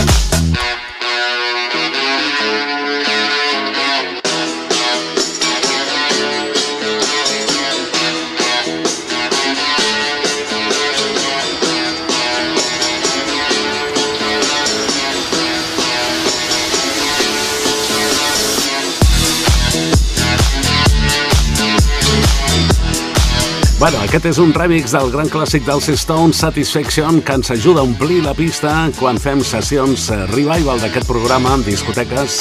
Bueno, 23.81 23.97
aquest 24.05 24.27
és 24.29 24.37
un 24.37 24.51
remix 24.53 24.91
del 24.93 25.07
gran 25.09 25.25
clàssic 25.25 25.63
dels 25.65 25.87
Stones, 25.97 26.37
Satisfaction, 26.43 27.15
que 27.25 27.33
ens 27.33 27.49
ajuda 27.49 27.81
a 27.81 27.87
omplir 27.87 28.19
la 28.21 28.35
pista 28.37 28.69
quan 28.99 29.17
fem 29.17 29.39
sessions 29.41 30.03
eh, 30.13 30.19
revival 30.29 30.77
d'aquest 30.83 31.09
programa 31.09 31.55
en 31.57 31.63
discoteques 31.65 32.35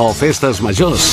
o 0.00 0.06
festes 0.16 0.62
majors. 0.64 1.10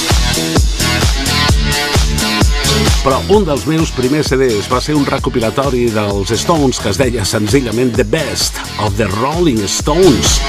Però 3.03 3.19
un 3.35 3.43
dels 3.49 3.67
meus 3.67 3.91
primers 3.91 4.31
CDs 4.31 4.71
va 4.71 4.79
ser 4.79 4.95
un 4.95 5.03
recopilatori 5.03 5.89
dels 5.91 6.31
Stones 6.39 6.79
que 6.79 6.93
es 6.95 7.01
deia 7.03 7.27
senzillament 7.27 7.91
The 7.99 8.07
Best 8.07 8.63
of 8.79 8.95
the 8.95 9.09
Rolling 9.17 9.59
Stones. 9.67 10.39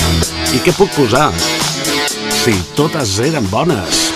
I 0.54 0.62
què 0.62 0.76
puc 0.78 0.94
posar? 0.94 1.32
Si 2.38 2.54
totes 2.78 3.18
eren 3.26 3.50
bones. 3.50 4.07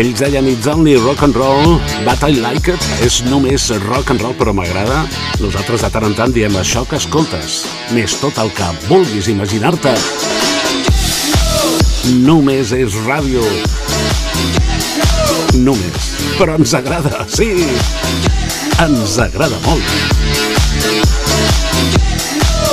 Ells 0.00 0.16
deien 0.16 0.46
It's 0.48 0.66
only 0.66 0.94
rock 0.96 1.20
and 1.20 1.36
roll, 1.36 1.76
but 2.06 2.22
I 2.24 2.32
like 2.40 2.72
it. 2.72 2.84
És 3.04 3.18
només 3.26 3.66
rock 3.82 4.08
and 4.14 4.22
roll, 4.24 4.32
però 4.38 4.54
m'agrada. 4.56 5.02
Nosaltres 5.42 5.82
de 5.84 5.90
tant 5.92 6.06
en 6.08 6.14
tant 6.16 6.32
diem 6.32 6.54
això 6.56 6.86
que 6.88 6.96
escoltes. 6.96 7.58
Més 7.92 8.14
tot 8.16 8.38
el 8.40 8.48
que 8.56 8.68
vulguis 8.86 9.28
imaginar-te. 9.28 9.92
Només 12.24 12.72
és 12.72 12.96
ràdio. 13.04 13.44
Només. 15.60 16.08
Però 16.38 16.56
ens 16.56 16.72
agrada, 16.80 17.26
sí. 17.28 17.50
Ens 18.80 19.18
agrada 19.20 19.60
molt. 19.66 19.84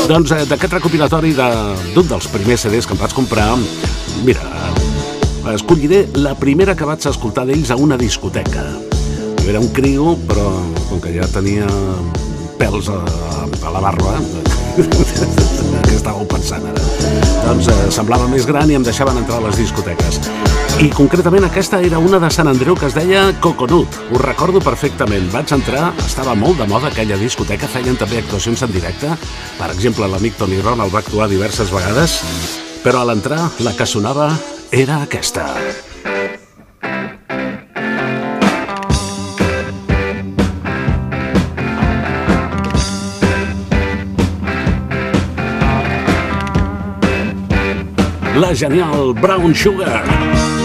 Doncs 0.08 0.32
eh, 0.32 0.46
d'aquest 0.48 0.80
recopilatori 0.80 1.36
d'un 1.36 1.92
de, 1.92 2.08
dels 2.08 2.32
primers 2.32 2.64
CDs 2.64 2.88
que 2.88 2.96
em 2.96 3.04
vaig 3.04 3.20
comprar, 3.20 3.50
mira, 4.24 4.67
escolliré 5.58 6.06
la 6.22 6.36
primera 6.38 6.76
que 6.78 6.86
vaig 6.88 7.06
escoltar 7.10 7.46
d'ells 7.50 7.72
a 7.74 7.78
una 7.82 7.98
discoteca. 7.98 8.64
Jo 9.42 9.50
era 9.50 9.60
un 9.60 9.72
crio, 9.74 10.16
però 10.30 10.46
com 10.90 11.02
que 11.02 11.14
ja 11.16 11.28
tenia 11.34 11.68
pèls 12.60 12.90
a, 12.94 13.00
a 13.66 13.72
la 13.74 13.82
barba, 13.82 14.18
què 14.78 15.96
estàveu 15.96 16.28
pensant 16.30 16.66
ara? 16.70 16.84
Doncs 17.48 17.70
eh, 17.72 17.78
semblava 17.94 18.28
més 18.30 18.46
gran 18.50 18.70
i 18.70 18.78
em 18.78 18.86
deixaven 18.86 19.18
entrar 19.22 19.40
a 19.40 19.48
les 19.48 19.58
discoteques. 19.62 20.20
I 20.78 20.92
concretament 20.94 21.48
aquesta 21.48 21.80
era 21.82 21.98
una 21.98 22.20
de 22.22 22.30
Sant 22.34 22.50
Andreu 22.52 22.76
que 22.78 22.86
es 22.86 22.94
deia 22.94 23.24
Coconut. 23.42 23.96
Ho 24.14 24.20
recordo 24.22 24.62
perfectament. 24.62 25.26
Vaig 25.34 25.54
entrar, 25.56 25.88
estava 26.06 26.36
molt 26.38 26.62
de 26.62 26.68
moda 26.70 26.92
aquella 26.92 27.18
discoteca, 27.18 27.70
feien 27.72 27.98
també 27.98 28.20
actuacions 28.22 28.62
en 28.68 28.76
directe. 28.76 29.10
Per 29.58 29.72
exemple, 29.74 30.06
l'amic 30.12 30.38
Tony 30.38 30.62
Ronald 30.62 30.94
va 30.94 31.02
actuar 31.02 31.32
diverses 31.32 31.74
vegades, 31.74 32.20
però 32.84 33.02
a 33.02 33.10
l'entrar 33.10 33.42
la 33.66 33.74
que 33.74 33.90
sonava 33.90 34.30
era 34.72 35.02
aquesta. 35.04 35.46
La 48.36 48.54
genial 48.54 49.14
Brown 49.14 49.56
Sugar. 49.56 50.57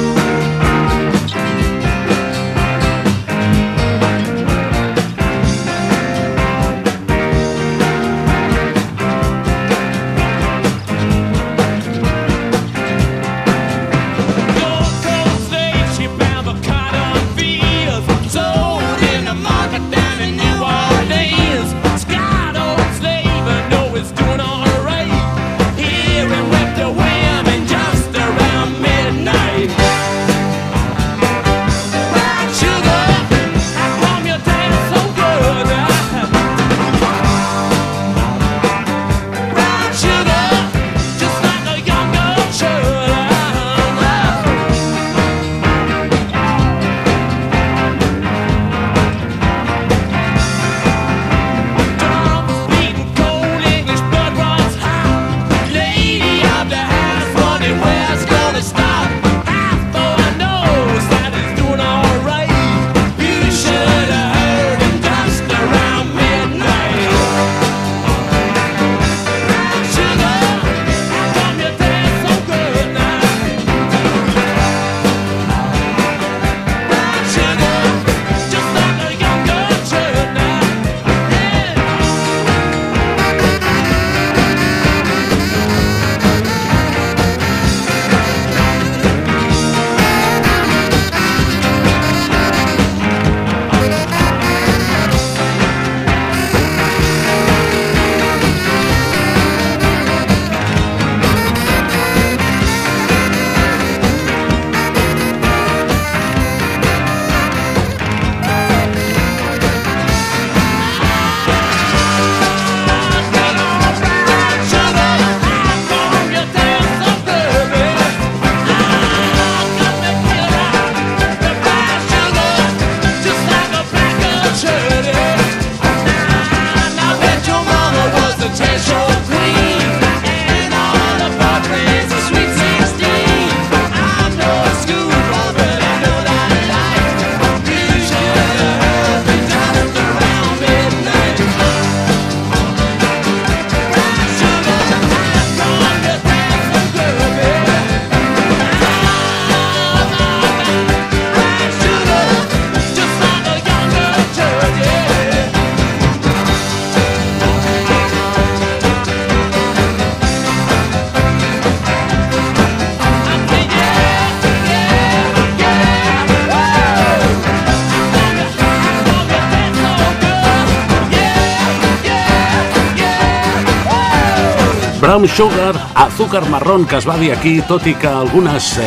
Brown 175.12 175.28
Sugar, 175.28 175.74
azúcar 175.94 176.48
marrón 176.48 176.86
que 176.86 176.96
es 176.96 177.04
va 177.04 177.18
dir 177.20 177.34
aquí, 177.34 177.60
tot 177.68 177.84
i 177.84 177.92
que 177.92 178.08
algunes 178.08 178.78
eh, 178.80 178.86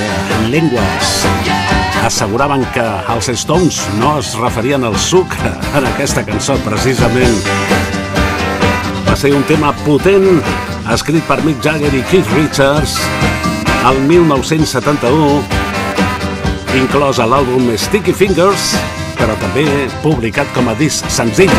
llengües 0.49 1.09
asseguraven 2.01 2.63
que 2.73 2.85
els 3.13 3.29
Stones 3.37 3.77
no 3.99 4.15
es 4.17 4.31
referien 4.39 4.87
al 4.89 4.97
sucre 4.97 5.51
en 5.77 5.85
aquesta 5.85 6.23
cançó, 6.25 6.55
precisament. 6.65 7.37
Va 9.05 9.13
ser 9.13 9.35
un 9.37 9.45
tema 9.45 9.69
potent, 9.83 10.41
escrit 10.95 11.21
per 11.29 11.43
Mick 11.45 11.61
Jagger 11.61 11.93
i 11.93 12.01
Keith 12.09 12.33
Richards, 12.33 12.97
el 13.85 14.01
1971, 14.09 15.43
inclòs 16.81 17.21
a 17.21 17.29
l'àlbum 17.29 17.69
Sticky 17.77 18.17
Fingers, 18.17 18.73
però 19.21 19.37
també 19.45 19.69
publicat 20.01 20.49
com 20.57 20.73
a 20.73 20.77
disc 20.81 21.05
senzill. 21.05 21.53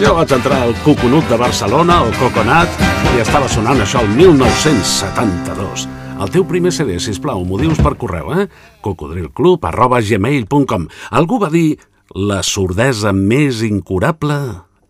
Jo 0.00 0.14
vaig 0.16 0.30
entrar 0.32 0.62
al 0.64 0.70
Coconut 0.80 1.26
de 1.28 1.36
Barcelona, 1.36 1.98
o 2.08 2.12
Coconut, 2.16 2.78
i 3.12 3.20
estava 3.20 3.50
sonant 3.52 3.82
això 3.82 4.00
el 4.00 4.08
1972. 4.16 5.84
El 6.24 6.30
teu 6.32 6.46
primer 6.48 6.72
CD, 6.72 6.96
sisplau, 7.04 7.42
m'ho 7.44 7.58
dius 7.60 7.80
per 7.84 7.92
correu, 8.00 8.30
eh? 8.32 8.46
cocodrilclub 8.80 9.64
arroba 9.68 10.00
gmail.com 10.00 10.86
Algú 11.20 11.40
va 11.42 11.50
dir 11.52 11.76
la 12.16 12.40
sordesa 12.40 13.12
més 13.12 13.60
incurable 13.66 14.38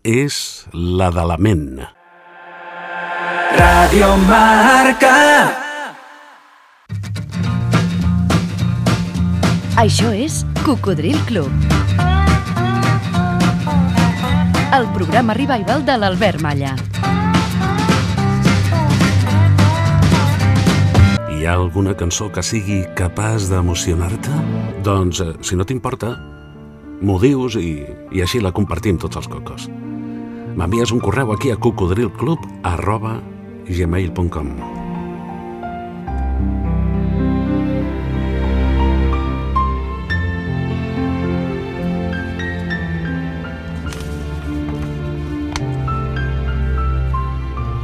és 0.07 0.63
la 0.71 1.11
de 1.11 1.27
la 1.27 1.35
ment. 1.35 1.83
Radio 3.59 4.13
Marca. 4.29 5.17
Això 9.83 10.15
és 10.15 10.45
Cocodril 10.63 11.19
Club. 11.27 12.00
El 14.71 14.85
programa 14.95 15.33
revival 15.35 15.83
de 15.83 15.97
l'Albert 15.99 16.39
Malla. 16.39 16.71
Hi 21.27 21.43
ha 21.43 21.55
alguna 21.57 21.91
cançó 21.99 22.29
que 22.31 22.39
sigui 22.39 22.79
capaç 22.95 23.49
d'emocionar-te? 23.51 24.31
Doncs, 24.87 25.19
eh, 25.25 25.33
si 25.43 25.59
no 25.59 25.67
t'importa, 25.67 26.13
m'ho 27.03 27.19
dius 27.19 27.59
i, 27.59 27.81
i 28.15 28.23
així 28.23 28.39
la 28.39 28.53
compartim 28.55 29.01
tots 29.01 29.19
els 29.19 29.27
cocos. 29.27 29.67
M'envies 30.55 30.95
un 30.95 31.03
correu 31.03 31.35
aquí 31.35 31.51
a 31.51 31.59
cocodrilclub 31.59 32.47
arroba 32.63 33.17
gmail.com 33.67 34.80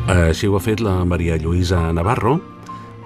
Així 0.08 0.48
ho 0.48 0.54
ha 0.56 0.64
fet 0.64 0.80
la 0.80 1.02
Maria 1.04 1.36
Lluïsa 1.36 1.82
Navarro, 1.92 2.38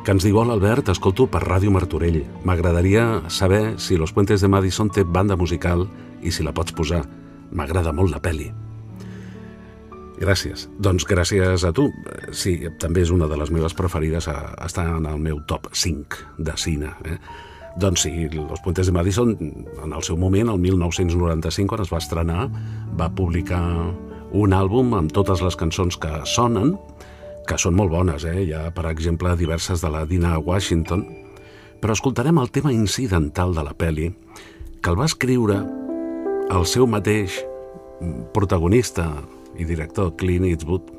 que 0.06 0.14
ens 0.14 0.22
diu 0.22 0.36
Hola 0.38 0.54
Albert, 0.54 0.92
escolto 0.94 1.26
per 1.26 1.40
Ràdio 1.42 1.72
Martorell. 1.74 2.20
M'agradaria 2.46 3.24
saber 3.26 3.80
si 3.82 3.98
Los 3.98 4.14
Puentes 4.14 4.42
de 4.42 4.50
Madison 4.50 4.92
té 4.94 5.02
banda 5.02 5.34
musical 5.34 5.88
i 6.22 6.30
si 6.30 6.46
la 6.46 6.54
pots 6.54 6.76
posar. 6.78 7.02
M'agrada 7.58 7.90
molt 7.90 8.14
la 8.14 8.22
peli. 8.22 8.52
Gràcies. 10.22 10.68
Doncs 10.78 11.08
gràcies 11.10 11.66
a 11.66 11.72
tu. 11.74 11.88
Sí, 12.38 12.60
també 12.78 13.02
és 13.02 13.10
una 13.10 13.26
de 13.26 13.42
les 13.42 13.50
meves 13.50 13.74
preferides, 13.74 14.30
a, 14.30 14.54
està 14.62 14.86
en 15.00 15.10
el 15.10 15.18
meu 15.18 15.42
top 15.50 15.72
5 15.74 16.38
de 16.38 16.54
cine. 16.54 16.94
Eh? 17.10 17.18
Doncs 17.82 18.06
sí, 18.06 18.30
Los 18.30 18.62
Puentes 18.62 18.86
de 18.86 18.94
Madison, 18.94 19.34
en 19.34 19.90
el 19.90 20.06
seu 20.06 20.22
moment, 20.22 20.54
el 20.54 20.62
1995, 20.62 21.74
quan 21.74 21.82
es 21.82 21.90
va 21.90 21.98
estrenar, 21.98 22.46
va 22.94 23.10
publicar 23.10 23.66
un 24.32 24.54
àlbum 24.56 24.94
amb 24.96 25.12
totes 25.12 25.42
les 25.44 25.58
cançons 25.60 25.98
que 26.00 26.12
sonen, 26.30 26.76
que 27.48 27.58
són 27.60 27.76
molt 27.78 27.92
bones, 27.94 28.26
eh? 28.28 28.38
Hi 28.46 28.54
ha, 28.56 28.64
per 28.76 28.88
exemple, 28.92 29.34
diverses 29.38 29.84
de 29.84 29.92
la 29.92 30.06
Dina 30.10 30.38
Washington, 30.40 31.06
però 31.82 31.96
escoltarem 31.98 32.40
el 32.42 32.52
tema 32.54 32.74
incidental 32.74 33.56
de 33.58 33.66
la 33.66 33.74
peli, 33.74 34.12
que 34.82 34.90
el 34.90 35.00
va 35.00 35.10
escriure 35.10 35.60
el 36.52 36.66
seu 36.66 36.88
mateix 36.90 37.42
protagonista 38.34 39.08
i 39.58 39.68
director 39.68 40.16
Clint 40.18 40.48
Eastwood 40.50 40.90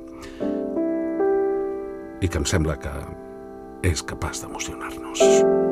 i 2.22 2.30
que 2.30 2.38
em 2.38 2.46
sembla 2.46 2.78
que 2.78 2.94
és 3.88 4.04
capaç 4.06 4.44
d'emocionar-nos. 4.44 5.71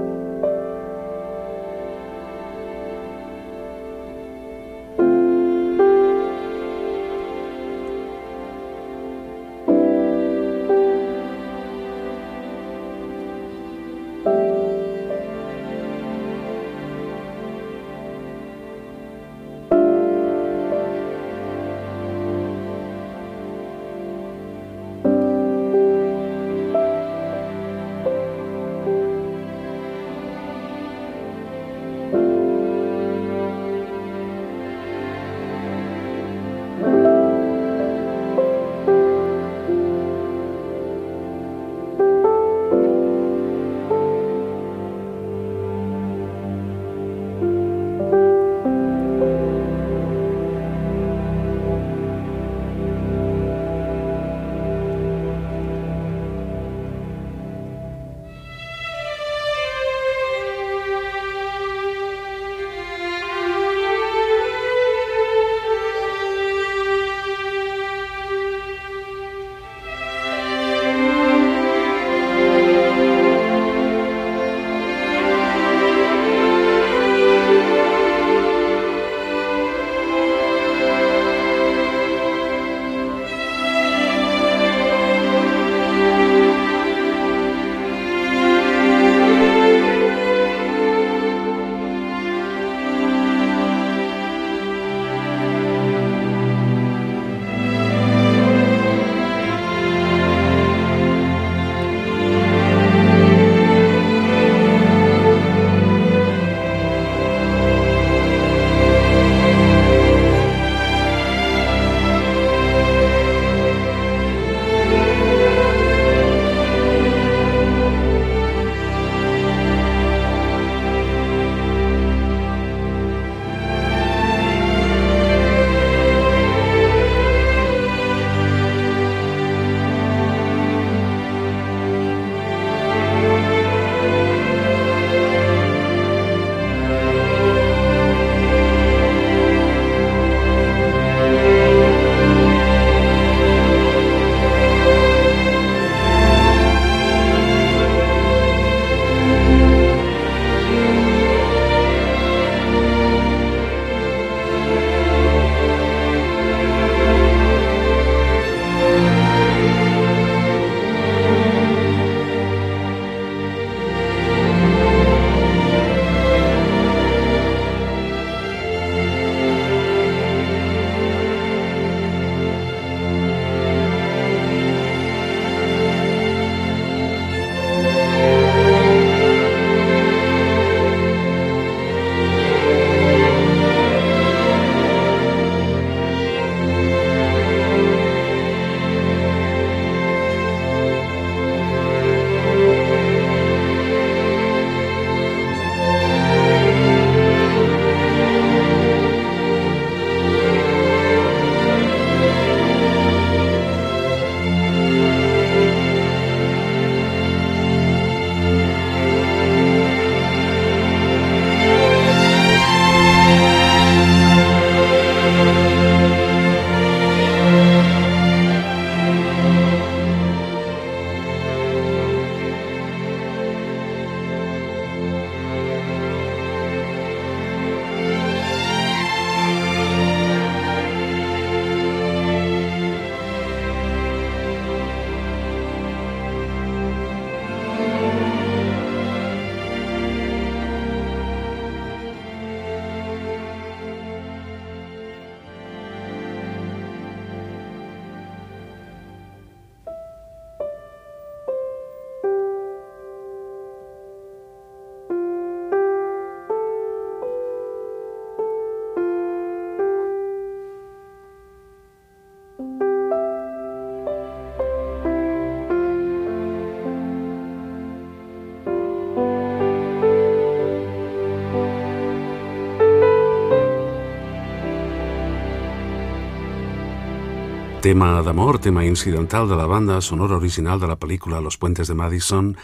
Tema 277.91 278.23
d'amor, 278.23 278.61
tema 278.61 278.85
incidental 278.85 279.49
de 279.49 279.57
la 279.57 279.67
banda 279.67 280.01
sonora 280.01 280.37
original 280.37 280.79
de 280.79 280.87
la 280.87 280.95
pel·lícula 280.95 281.41
Los 281.43 281.59
Puentes 281.59 281.89
de 281.89 281.95
Madison. 281.99 282.57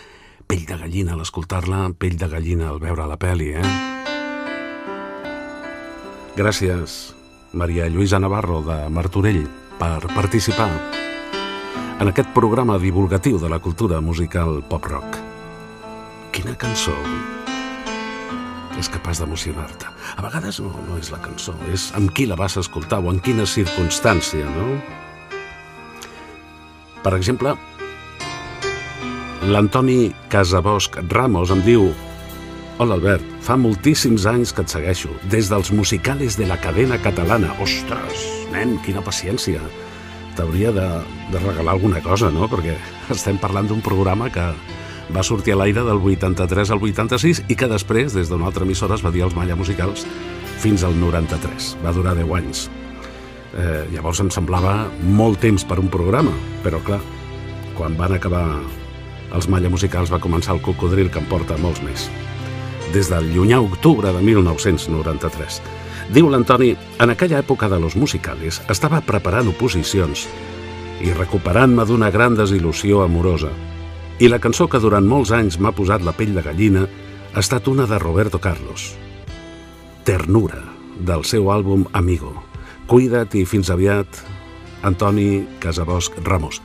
Pell 0.47 0.63
de 0.69 0.77
gallina 0.79 1.15
a 1.15 1.19
l'escoltar-la, 1.19 1.81
pell 1.99 2.15
de 2.15 2.29
gallina 2.31 2.69
al 2.71 2.79
veure 2.79 3.09
la 3.11 3.17
pel·li, 3.19 3.49
eh? 3.59 3.65
Gràcies, 6.37 7.17
Maria 7.59 7.89
Lluïsa 7.91 8.21
Navarro 8.23 8.61
de 8.63 8.77
Martorell, 8.87 9.49
per 9.81 9.99
participar 10.15 10.69
en 11.99 12.13
aquest 12.13 12.31
programa 12.31 12.79
divulgatiu 12.79 13.41
de 13.43 13.51
la 13.51 13.59
cultura 13.59 13.99
musical 13.99 14.61
pop-rock. 14.71 15.19
Quina 16.31 16.55
cançó 16.55 16.95
és 18.79 18.87
capaç 18.95 19.25
d'emocionar-te. 19.25 19.91
A 19.91 20.23
vegades 20.23 20.63
no, 20.63 20.71
no 20.87 21.01
és 21.03 21.11
la 21.11 21.19
cançó, 21.19 21.57
és 21.75 21.89
amb 21.99 22.15
qui 22.15 22.29
la 22.31 22.39
vas 22.39 22.55
escoltar 22.63 23.03
o 23.03 23.11
en 23.11 23.19
quina 23.19 23.43
circumstància, 23.43 24.47
no? 24.55 24.71
Per 27.07 27.15
exemple, 27.15 27.53
l'Antoni 29.47 30.09
Casabosc 30.27 30.97
Ramos 31.13 31.53
em 31.55 31.61
diu 31.63 31.85
Hola 32.83 32.97
Albert, 32.97 33.23
fa 33.47 33.55
moltíssims 33.55 34.25
anys 34.27 34.51
que 34.51 34.65
et 34.67 34.73
segueixo, 34.75 35.13
des 35.31 35.47
dels 35.47 35.71
musicales 35.71 36.35
de 36.35 36.49
la 36.51 36.57
cadena 36.59 36.99
catalana. 36.99 37.53
Ostres, 37.63 38.25
nen, 38.51 38.75
quina 38.83 39.05
paciència. 39.07 39.63
T'hauria 40.35 40.73
de, 40.75 40.89
de 41.31 41.43
regalar 41.45 41.77
alguna 41.77 42.03
cosa, 42.03 42.33
no? 42.35 42.49
Perquè 42.51 42.75
estem 43.15 43.39
parlant 43.39 43.71
d'un 43.71 43.85
programa 43.87 44.27
que 44.35 44.49
va 45.15 45.23
sortir 45.23 45.55
a 45.55 45.61
l'aire 45.61 45.87
del 45.87 46.03
83 46.03 46.75
al 46.75 46.83
86 46.83 47.45
i 47.47 47.55
que 47.55 47.71
després, 47.71 48.19
des 48.19 48.35
d'una 48.35 48.51
altra 48.51 48.67
emissora, 48.67 48.99
es 48.99 49.07
va 49.07 49.15
dir 49.15 49.23
els 49.29 49.39
Malla 49.39 49.55
Musicals 49.55 50.03
fins 50.59 50.83
al 50.83 50.99
93. 50.99 51.71
Va 51.87 51.95
durar 51.95 52.19
10 52.19 52.35
anys. 52.43 52.67
Eh, 53.57 53.87
llavors 53.95 54.21
em 54.21 54.29
semblava 54.33 54.87
molt 55.01 55.41
temps 55.41 55.65
per 55.65 55.79
un 55.81 55.89
programa, 55.89 56.33
però 56.65 56.83
clar, 56.85 57.01
quan 57.77 57.97
van 57.97 58.13
acabar 58.17 58.45
els 59.37 59.49
Malla 59.49 59.71
Musicals 59.73 60.13
va 60.13 60.21
començar 60.23 60.55
el 60.55 60.63
cocodril 60.65 61.09
que 61.11 61.23
em 61.23 61.29
porta 61.31 61.57
molts 61.61 61.81
més. 61.85 62.11
Des 62.93 63.09
del 63.11 63.31
llunyà 63.33 63.59
octubre 63.65 64.13
de 64.13 64.21
1993. 64.23 65.61
Diu 66.13 66.29
l'Antoni, 66.31 66.75
en 67.03 67.11
aquella 67.11 67.41
època 67.41 67.69
de 67.69 67.81
los 67.83 67.97
musicales 67.97 68.61
estava 68.71 69.01
preparant 69.03 69.49
oposicions 69.51 70.27
i 71.03 71.13
recuperant-me 71.13 71.85
d'una 71.89 72.13
gran 72.15 72.37
desil·lusió 72.39 73.03
amorosa. 73.05 73.51
I 74.21 74.31
la 74.31 74.41
cançó 74.41 74.69
que 74.69 74.81
durant 74.81 75.05
molts 75.05 75.33
anys 75.35 75.59
m'ha 75.59 75.75
posat 75.77 76.05
la 76.05 76.15
pell 76.17 76.37
de 76.37 76.45
gallina 76.45 76.87
ha 76.87 77.41
estat 77.43 77.69
una 77.69 77.89
de 77.89 77.99
Roberto 77.99 78.41
Carlos. 78.41 78.95
Ternura, 80.05 80.63
del 80.97 81.25
seu 81.25 81.51
àlbum 81.53 81.85
Amigo. 81.93 82.37
Cuida't 82.87 83.35
i 83.35 83.43
fins 83.43 83.67
aviat, 83.75 84.07
Antoni 84.87 85.43
Casabosc 85.59 86.15
Ramos. 86.23 86.61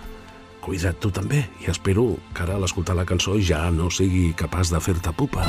Cuida't 0.62 1.00
tu 1.02 1.10
també 1.10 1.40
i 1.64 1.70
espero 1.72 2.04
que 2.38 2.44
ara 2.44 2.60
l'escoltar 2.62 2.94
la 2.94 3.08
cançó 3.10 3.40
ja 3.42 3.64
no 3.74 3.90
sigui 3.90 4.28
capaç 4.38 4.70
de 4.70 4.78
fer-te 4.86 5.10
pupa. 5.18 5.42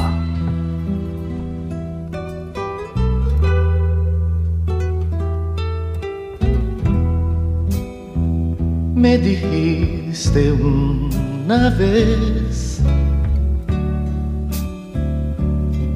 Me 8.97 9.19
dijiste 9.19 10.53
una 10.53 11.69
vez 11.77 12.81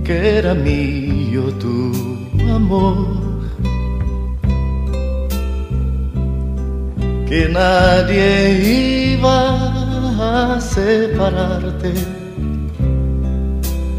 que 0.05 0.39
era 0.39 0.53
mío 0.55 1.49
tu 1.65 1.95
amor, 2.53 3.36
que 7.27 7.49
nadie 7.49 9.15
iba 9.15 9.39
a 10.55 10.61
separarte 10.61 11.93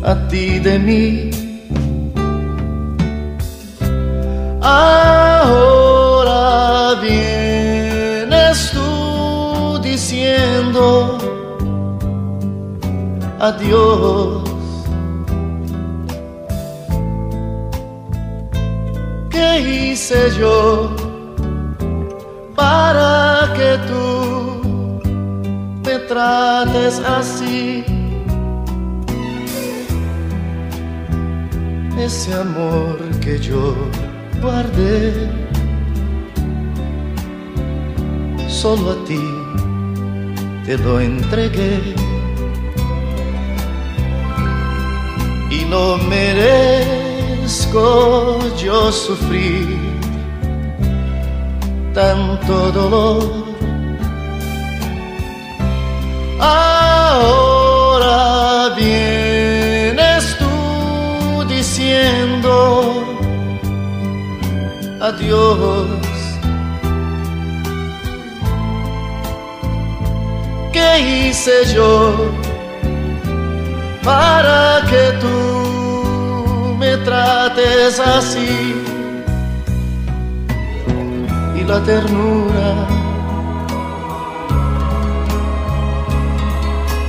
a 0.04 0.16
ti 0.30 0.60
de 0.60 0.80
mí. 0.80 1.30
Ahora 4.62 5.86
vienes 7.02 8.72
tú 8.72 9.80
diciendo 9.84 11.18
adiós. 13.40 14.44
¿Qué 19.30 19.60
hice 19.60 20.32
yo 20.40 20.87
para 22.58 23.54
que 23.54 23.72
tú 23.88 25.00
me 25.86 25.96
trates 26.10 27.00
así? 27.00 27.86
Ese 32.00 32.34
amor 32.34 32.98
que 33.24 33.38
yo 33.40 33.76
guardé 34.42 35.30
solo 38.48 38.92
a 38.92 38.98
ti 39.06 39.22
te 40.66 40.78
lo 40.80 41.00
entregué 41.00 41.80
y 45.52 45.60
no 45.70 45.98
merezco 46.10 47.84
yo 48.58 48.92
sufrir 48.92 49.97
tanto 51.98 52.72
dolor. 52.72 53.24
Ahora 56.40 58.20
vienes 58.76 60.38
tú 60.38 61.44
diciendo 61.48 62.56
adiós. 65.02 65.88
¿Qué 70.72 70.90
hice 71.00 71.56
yo 71.74 72.14
para 74.04 74.84
que 74.92 75.04
tú 75.24 75.38
me 76.78 76.92
trates 76.98 78.00
así? 78.00 78.87
La 81.68 81.84
ternura 81.84 82.88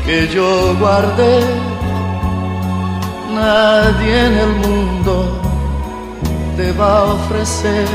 que 0.04 0.26
yo 0.34 0.74
guardé, 0.80 1.44
nadie 3.36 4.26
en 4.26 4.38
el 4.38 4.52
mundo 4.64 5.40
te 6.56 6.72
va 6.72 6.98
a 6.98 7.04
ofrecer. 7.04 7.86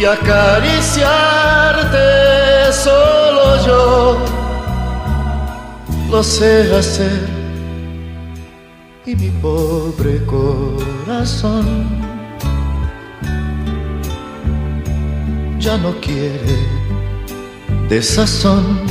Y 0.00 0.06
acariciarte 0.06 2.06
solo 2.72 3.66
yo 3.66 4.16
lo 6.10 6.22
sé 6.22 6.74
hacer. 6.74 7.35
Y 9.06 9.14
mi 9.14 9.30
pobre 9.40 10.24
corazón 10.26 11.64
ya 15.58 15.76
no 15.78 15.92
quiere 16.00 16.58
desazón. 17.88 18.86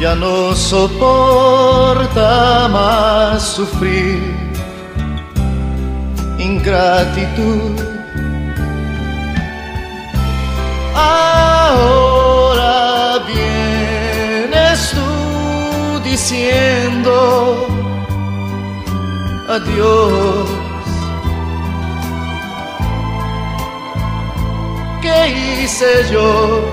ya 0.00 0.14
no 0.14 0.54
soporta 0.56 2.22
más 2.72 3.42
sufrir 3.42 4.34
ingratitud. 6.38 7.78
Ahora 10.94 12.38
diciendo 16.10 17.66
adiós. 19.48 20.48
¿Qué 25.02 25.18
hice 25.62 25.90
yo 26.12 26.70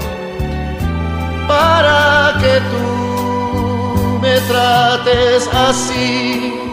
para 1.47 2.35
que 2.41 2.53
tú 2.71 4.19
me 4.21 4.35
trates 4.49 5.47
así. 5.53 6.66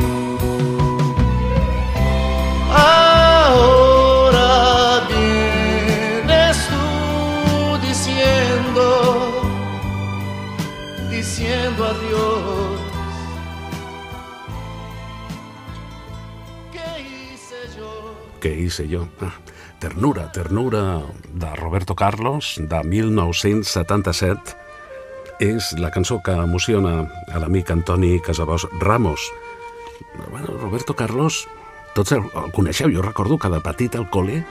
Que 18.44 18.54
hice 18.60 18.86
yo. 18.88 19.08
Ternura, 19.78 20.30
ternura 20.30 21.00
de 21.32 21.56
Roberto 21.56 21.96
Carlos, 21.96 22.60
de 22.60 22.84
1977. 22.84 24.56
És 25.40 25.72
la 25.80 25.88
cançó 25.90 26.20
que 26.20 26.34
emociona 26.36 27.06
a 27.32 27.40
l'amic 27.40 27.72
Antoni 27.72 28.18
Casabós 28.20 28.66
Ramos. 28.82 29.32
Bueno, 30.30 30.58
Roberto 30.60 30.92
Carlos, 30.92 31.48
tots 31.96 32.12
el, 32.12 32.20
el 32.36 32.52
coneixeu, 32.52 32.92
jo 32.92 33.00
recordo 33.00 33.38
que 33.40 33.48
de 33.48 33.62
petit 33.64 33.96
al 33.96 34.10
col·le 34.12 34.42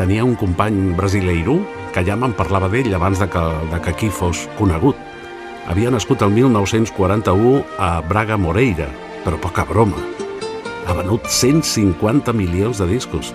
tenia 0.00 0.24
un 0.24 0.32
company 0.34 0.94
brasileiro 0.96 1.58
que 1.92 2.06
ja 2.06 2.16
me'n 2.16 2.32
parlava 2.32 2.70
d'ell 2.72 2.96
abans 2.96 3.20
de 3.20 3.28
que, 3.28 3.44
de 3.74 3.82
que 3.84 3.92
aquí 3.92 4.08
fos 4.08 4.46
conegut. 4.56 4.96
Havia 5.68 5.92
nascut 5.92 6.24
el 6.24 6.32
1941 6.32 7.60
a 7.76 7.98
Braga 8.08 8.40
Moreira, 8.40 8.88
però 9.20 9.36
poca 9.36 9.68
broma. 9.68 10.00
Ha 10.88 10.94
venut 10.96 11.28
150 11.28 12.32
milions 12.32 12.78
de 12.80 12.86
discos. 12.88 13.34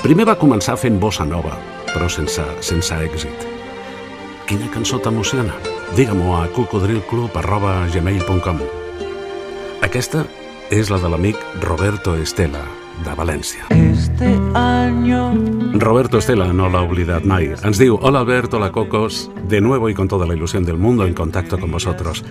Primer 0.00 0.24
va 0.24 0.40
començar 0.40 0.72
fent 0.80 0.96
bossa 1.00 1.24
nova, 1.28 1.52
però 1.92 2.08
sense, 2.08 2.40
sense 2.64 2.94
èxit. 2.96 3.44
Quina 4.48 4.70
cançó 4.72 4.96
t'emociona? 4.98 5.52
Digue-m'ho 5.96 6.36
a 6.38 6.48
cocodrilclub.gmail.com 6.56 8.58
Aquesta 9.84 10.24
és 10.72 10.88
la 10.88 10.98
de 11.02 11.08
l'amic 11.12 11.36
Roberto 11.60 12.16
Estela, 12.16 12.64
de 13.04 13.12
València. 13.20 13.68
Este 13.76 14.32
año 14.56 15.36
Roberto 15.76 16.16
Estela 16.18 16.52
no 16.56 16.68
l'ha 16.72 16.82
oblidat 16.88 17.24
mai. 17.28 17.52
Ens 17.52 17.78
diu, 17.80 17.98
hola 18.00 18.20
Albert, 18.24 18.54
hola 18.56 18.72
Cocos, 18.72 19.28
de 19.44 19.60
nuevo 19.60 19.90
y 19.90 19.94
con 19.94 20.08
toda 20.08 20.26
la 20.26 20.34
ilusión 20.34 20.64
del 20.64 20.78
mundo 20.78 21.04
en 21.04 21.12
contacto 21.12 21.60
con 21.60 21.70
vosotros. 21.70 22.24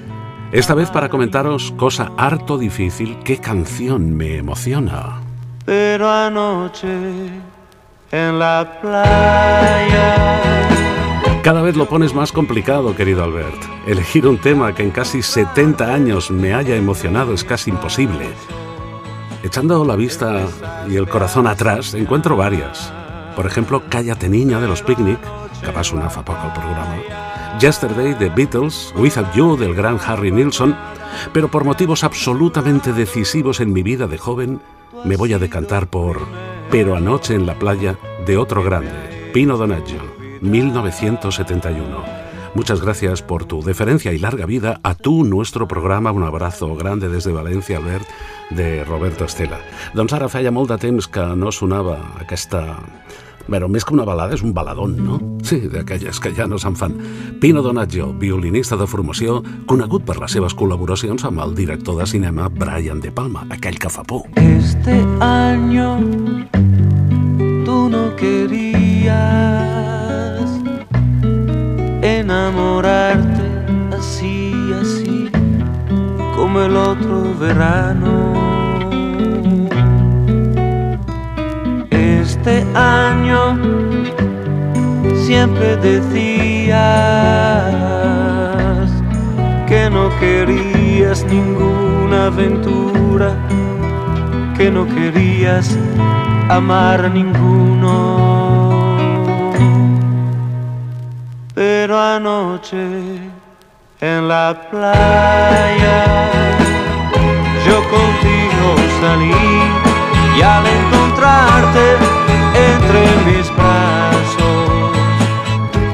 Esta 0.52 0.74
vez 0.76 0.90
para 0.90 1.08
comentaros, 1.08 1.74
cosa 1.78 2.12
harto 2.18 2.58
difícil, 2.58 3.18
qué 3.24 3.38
canción 3.38 4.18
me 4.18 4.36
emociona. 4.36 5.22
Pero 5.64 6.12
anoche 6.12 6.90
en 8.12 8.38
la 8.38 8.80
playa 8.82 10.42
Cada 11.42 11.62
vez 11.62 11.78
lo 11.78 11.88
pones 11.88 12.14
más 12.14 12.34
complicado, 12.34 12.94
querido 12.98 13.24
Albert. 13.24 13.64
Elegir 13.88 14.28
un 14.28 14.40
tema 14.40 14.76
que 14.76 14.84
en 14.84 14.92
casi 14.92 15.22
70 15.22 15.86
años 15.94 16.30
me 16.30 16.54
haya 16.54 16.76
emocionado 16.76 17.34
es 17.34 17.46
casi 17.46 17.70
imposible. 17.70 18.28
Echando 19.44 19.86
la 19.86 19.96
vista 19.96 20.48
y 20.90 20.98
el 20.98 21.08
corazón 21.08 21.48
atrás, 21.48 21.94
encuentro 21.94 22.36
varias. 22.36 22.92
Por 23.38 23.46
ejemplo, 23.46 23.84
Cállate 23.88 24.28
Niña 24.28 24.60
de 24.60 24.68
los 24.68 24.82
Picnic, 24.82 25.20
que 25.62 25.72
va 25.72 25.84
sonar 25.84 26.10
fa 26.10 26.24
programa. 26.24 26.98
Yesterday 27.60 28.14
de 28.14 28.30
Beatles, 28.30 28.94
Without 28.96 29.34
You 29.34 29.58
del 29.58 29.76
gran 29.76 30.00
Harry 30.06 30.32
Nilsson, 30.32 30.76
pero 31.34 31.50
por 31.50 31.64
motivos 31.64 32.04
absolutamente 32.04 32.94
decisivos 32.94 33.60
en 33.60 33.74
mi 33.74 33.84
vida 33.84 34.08
de 34.08 34.18
joven, 34.18 34.62
me 35.04 35.18
voy 35.18 35.34
a 35.34 35.40
decantar 35.40 35.88
por 35.88 36.20
Pero 36.72 36.96
anoche 36.96 37.36
en 37.36 37.46
la 37.46 37.56
playa 37.56 37.98
de 38.26 38.38
otro 38.38 38.64
grande, 38.64 39.32
Pino 39.34 39.58
Donaggio, 39.58 40.02
1971. 40.42 42.22
Muchas 42.54 42.82
gracias 42.82 43.22
por 43.22 43.46
tu 43.46 43.62
deferencia 43.62 44.12
y 44.12 44.18
larga 44.18 44.46
vida 44.46 44.80
a 44.84 44.96
tu, 44.96 45.24
nuestro 45.24 45.68
programa. 45.68 46.12
Un 46.12 46.24
abrazo 46.24 46.76
grande 46.76 47.08
desde 47.08 47.32
València, 47.32 47.78
Albert, 47.78 48.08
de 48.50 48.84
Roberto 48.84 49.24
Estela. 49.24 49.60
Doncs 49.96 50.12
ara 50.12 50.28
feia 50.28 50.52
molt 50.52 50.72
de 50.72 50.78
temps 50.78 51.08
que 51.08 51.24
no 51.36 51.52
aquesta... 52.20 52.80
Però 53.50 53.68
més 53.72 53.86
que 53.86 53.94
una 53.96 54.06
balada, 54.08 54.36
és 54.36 54.44
un 54.46 54.54
baladón, 54.54 54.98
no? 55.02 55.20
Sí, 55.46 55.62
d'aquelles 55.72 56.20
que 56.22 56.34
ja 56.38 56.48
no 56.48 56.60
se'n 56.62 56.76
fan. 56.78 56.96
Pino 57.42 57.62
Donaggio, 57.66 58.12
violinista 58.14 58.78
de 58.78 58.88
formació, 58.88 59.42
conegut 59.70 60.06
per 60.08 60.20
les 60.22 60.32
seves 60.38 60.56
col·laboracions 60.58 61.26
amb 61.28 61.42
el 61.44 61.56
director 61.58 61.98
de 62.00 62.08
cinema 62.10 62.50
Brian 62.50 63.02
De 63.02 63.12
Palma, 63.12 63.46
aquell 63.50 63.80
que 63.80 63.90
fa 63.90 64.04
por. 64.04 64.28
Este 64.36 65.02
año 65.20 65.98
tú 67.66 67.90
no 67.90 68.16
querías 68.16 69.12
enamorarte 72.02 73.50
así, 73.96 74.54
así, 74.80 75.30
como 76.36 76.62
el 76.62 76.76
otro 76.76 77.34
verano. 77.40 78.31
Este 82.44 82.66
año 82.74 83.56
siempre 85.14 85.78
decías 85.78 86.74
que 89.68 89.92
no 89.92 90.10
querías 90.20 91.24
ninguna 91.26 92.26
aventura, 92.26 93.36
que 94.58 94.72
no 94.72 94.88
querías 94.88 95.78
amar 96.50 97.06
a 97.06 97.10
ninguno. 97.10 98.88
Pero 101.54 102.02
anoche 102.02 103.20
en 104.00 104.28
la 104.28 104.68
playa 104.72 106.06
yo 107.68 107.84
contigo 107.84 108.68
salí 109.00 109.32
y 110.40 110.42
al 110.42 110.66
encontrarte 110.66 112.11
entre 112.70 113.02
mis 113.26 113.48
brazos 113.56 114.62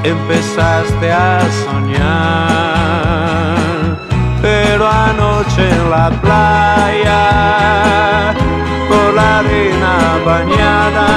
empezaste 0.04 1.12
a 1.12 1.42
soñar. 1.66 2.88
Pero 4.42 4.88
anoche 4.88 5.70
en 5.70 5.90
la 5.90 6.10
playa, 6.24 7.24
por 8.90 9.14
la 9.14 9.40
arena 9.40 9.96
bañada, 10.26 11.08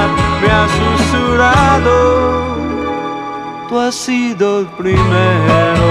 me 0.40 0.48
has 0.50 0.70
susurrado. 0.80 1.96
Tú 3.68 3.78
has 3.78 3.94
sido 3.94 4.60
el 4.60 4.66
primero 4.66 5.88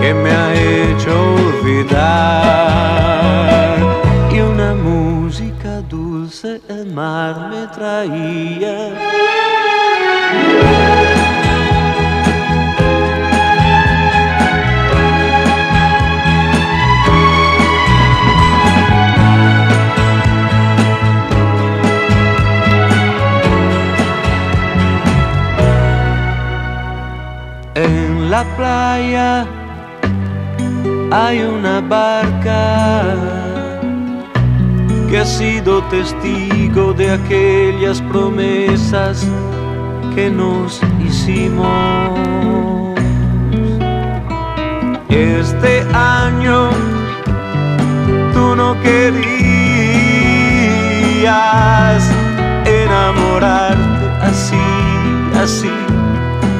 que 0.00 0.12
me 0.12 0.30
ha 0.30 0.54
hecho 0.54 1.12
olvidar. 1.34 2.16
Y 4.30 4.40
una 4.40 4.74
música 4.74 5.45
dulce 6.26 6.60
el 6.68 6.86
mar 6.92 7.50
me 7.50 7.66
traía. 7.68 8.76
En 27.74 28.30
la 28.30 28.42
playa 28.56 29.46
hay 31.12 31.40
una 31.42 31.80
barca 31.80 33.35
que 35.08 35.18
ha 35.18 35.24
sido 35.24 35.82
testigo 35.84 36.92
de 36.92 37.12
aquellas 37.12 38.00
promesas 38.02 39.26
que 40.14 40.30
nos 40.30 40.80
hicimos. 41.04 41.66
Este 45.08 45.82
año 45.92 46.70
tú 48.32 48.54
no 48.56 48.76
querías 48.82 49.26
enamorarte 52.64 54.06
así, 54.22 54.56
así 55.42 55.72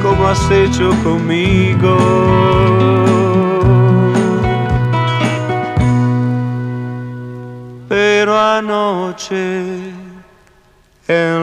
como 0.01 0.27
has 0.27 0.51
hecho 0.51 0.91
conmigo. 1.03 3.16
En 9.31 9.93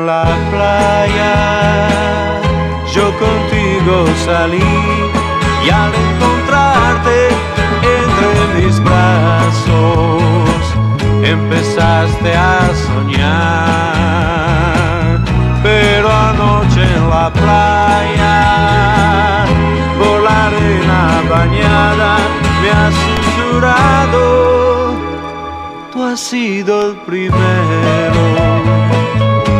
la 0.06 0.24
playa 0.50 2.40
yo 2.92 3.12
contigo 3.18 4.06
salí 4.24 4.58
y 5.64 5.70
al 5.70 5.92
encontrarte 5.94 7.28
entre 7.82 8.60
mis 8.60 8.78
brazos 8.80 10.74
empezaste 11.22 12.34
a 12.34 12.70
soñar. 12.74 13.93
Has 26.14 26.20
sido 26.20 26.92
el 26.92 26.96
primero 27.00 28.22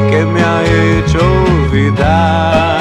que 0.09 0.25
me 0.25 0.41
ha 0.41 0.63
hecho 0.63 1.19
olvidar. 1.47 2.79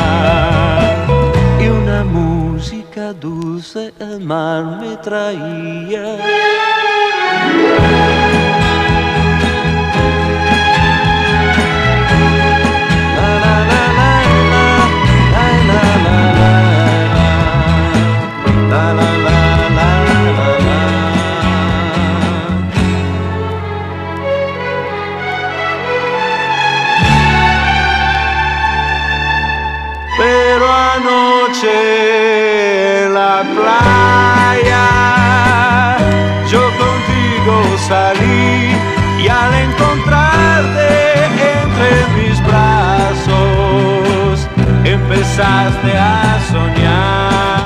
Y 1.59 1.69
una 1.69 2.03
música 2.03 3.13
dulce 3.13 3.91
el 3.97 4.19
mar 4.19 4.79
me 4.79 4.95
traía. 4.97 6.62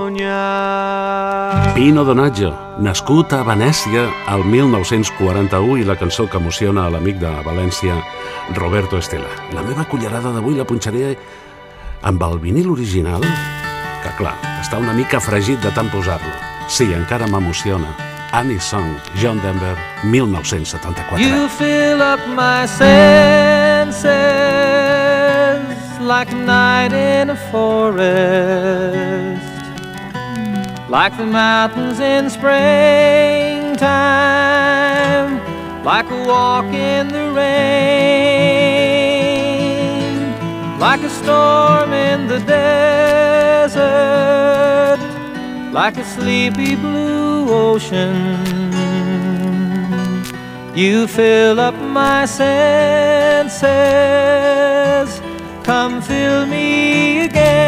Pino 1.74 2.05
Donaggio, 2.05 2.53
nascut 2.78 3.32
a 3.32 3.43
Venècia 3.43 4.05
el 4.28 4.45
1941 4.45 5.78
i 5.80 5.84
la 5.88 5.97
cançó 5.97 6.28
que 6.28 6.36
emociona 6.36 6.84
a 6.84 6.91
l'amic 6.93 7.16
de 7.22 7.30
València, 7.47 7.97
Roberto 8.59 8.99
Estela. 9.01 9.32
La 9.57 9.64
meva 9.64 9.88
cullerada 9.88 10.28
d'avui 10.34 10.55
la 10.59 10.68
punxaré 10.68 11.16
amb 12.05 12.22
el 12.28 12.38
vinil 12.45 12.68
original, 12.76 13.24
que 14.05 14.12
clar, 14.20 14.36
està 14.61 14.76
una 14.76 14.93
mica 14.93 15.24
fregit 15.24 15.64
de 15.64 15.72
tant 15.72 15.88
posar-lo. 15.88 16.36
Sí, 16.68 16.93
encara 16.93 17.26
m'emociona. 17.32 17.88
Annie 18.32 18.60
Song, 18.60 19.00
John 19.16 19.38
Denver, 19.38 19.74
1974. 20.04 21.18
You 21.18 21.48
fill 21.48 22.00
up 22.00 22.20
my 22.28 22.64
senses 22.64 24.06
like 26.00 26.30
a 26.30 26.36
night 26.36 26.92
in 26.92 27.30
a 27.30 27.36
forest, 27.50 28.06
like 30.88 31.16
the 31.16 31.26
mountains 31.26 31.98
in 31.98 32.30
springtime, 32.30 32.54
like 35.84 36.08
a 36.08 36.24
walk 36.24 36.66
in 36.66 37.08
the 37.08 37.32
rain, 37.32 37.50
like 40.78 41.02
a 41.02 41.10
storm 41.10 41.92
in 41.92 42.28
the 42.28 42.38
desert, 42.38 43.80
like 45.72 45.96
a 45.96 46.04
sleepy 46.04 46.74
blue 46.74 47.48
ocean. 47.48 48.36
You 50.74 51.06
fill 51.06 51.60
up 51.60 51.74
my 51.74 52.26
senses. 52.26 53.60
Come 55.62 56.02
fill 56.02 56.46
me 56.46 57.20
again. 57.20 57.60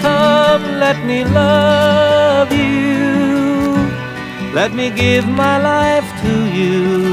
Come, 0.00 0.80
let 0.80 1.04
me 1.04 1.24
love 1.24 2.52
you. 2.52 3.76
Let 4.52 4.72
me 4.72 4.90
give 4.90 5.28
my 5.28 5.58
life 5.58 6.08
to 6.22 6.46
you. 6.58 7.06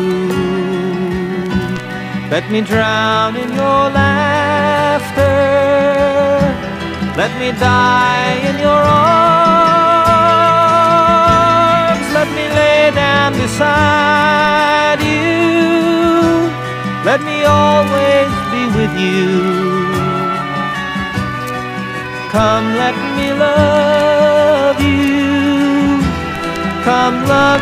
Let 2.32 2.50
me 2.50 2.62
drown 2.62 3.36
in 3.36 3.50
your 3.54 3.90
laughter. 4.00 5.34
Let 7.16 7.32
me 7.38 7.52
die 7.52 8.42
in 8.50 8.58
your 8.58 8.70
arms. 8.70 9.14
Let 12.18 12.28
me 12.38 12.46
lay 12.60 12.90
down 12.90 13.34
beside 13.34 15.00
you. 15.00 16.50
Let 17.06 17.22
me 17.22 17.44
always 17.46 18.32
be 18.54 18.66
with 18.78 18.94
you. 18.98 19.30
Come, 22.32 22.68
let 22.84 22.96
me 23.16 23.28
love 23.46 24.82
you. 24.82 26.02
Come, 26.84 27.18
love 27.28 27.62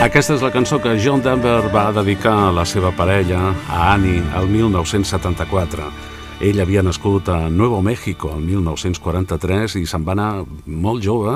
Aquesta 0.00 0.32
és 0.32 0.40
la 0.40 0.48
cançó 0.48 0.78
que 0.80 0.94
John 0.96 1.20
Denver 1.20 1.68
va 1.74 1.90
dedicar 1.92 2.32
a 2.46 2.52
la 2.56 2.62
seva 2.64 2.88
parella, 2.96 3.50
a 3.68 3.90
Annie, 3.92 4.22
el 4.38 4.46
1974. 4.48 5.88
Ell 6.40 6.62
havia 6.64 6.80
nascut 6.80 7.28
a 7.28 7.50
Nuevo 7.52 7.82
México 7.84 8.30
el 8.32 8.40
1943 8.46 9.76
i 9.76 9.84
se'n 9.84 10.06
va 10.06 10.14
anar 10.16 10.30
molt 10.64 11.04
jove, 11.04 11.34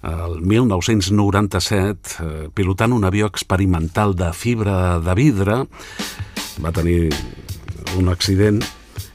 el 0.00 0.40
1997, 0.40 2.16
eh, 2.24 2.48
pilotant 2.56 2.96
un 2.96 3.04
avió 3.04 3.28
experimental 3.28 4.16
de 4.16 4.32
fibra 4.32 4.96
de 5.04 5.18
vidre. 5.20 5.58
Va 6.64 6.72
tenir 6.72 7.12
un 8.00 8.08
accident 8.08 8.64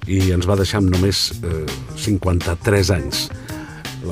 i 0.06 0.30
ens 0.30 0.46
va 0.46 0.62
deixar 0.62 0.84
amb 0.84 0.94
només 0.94 1.32
eh, 1.42 1.66
53 2.06 2.94
anys 3.02 3.26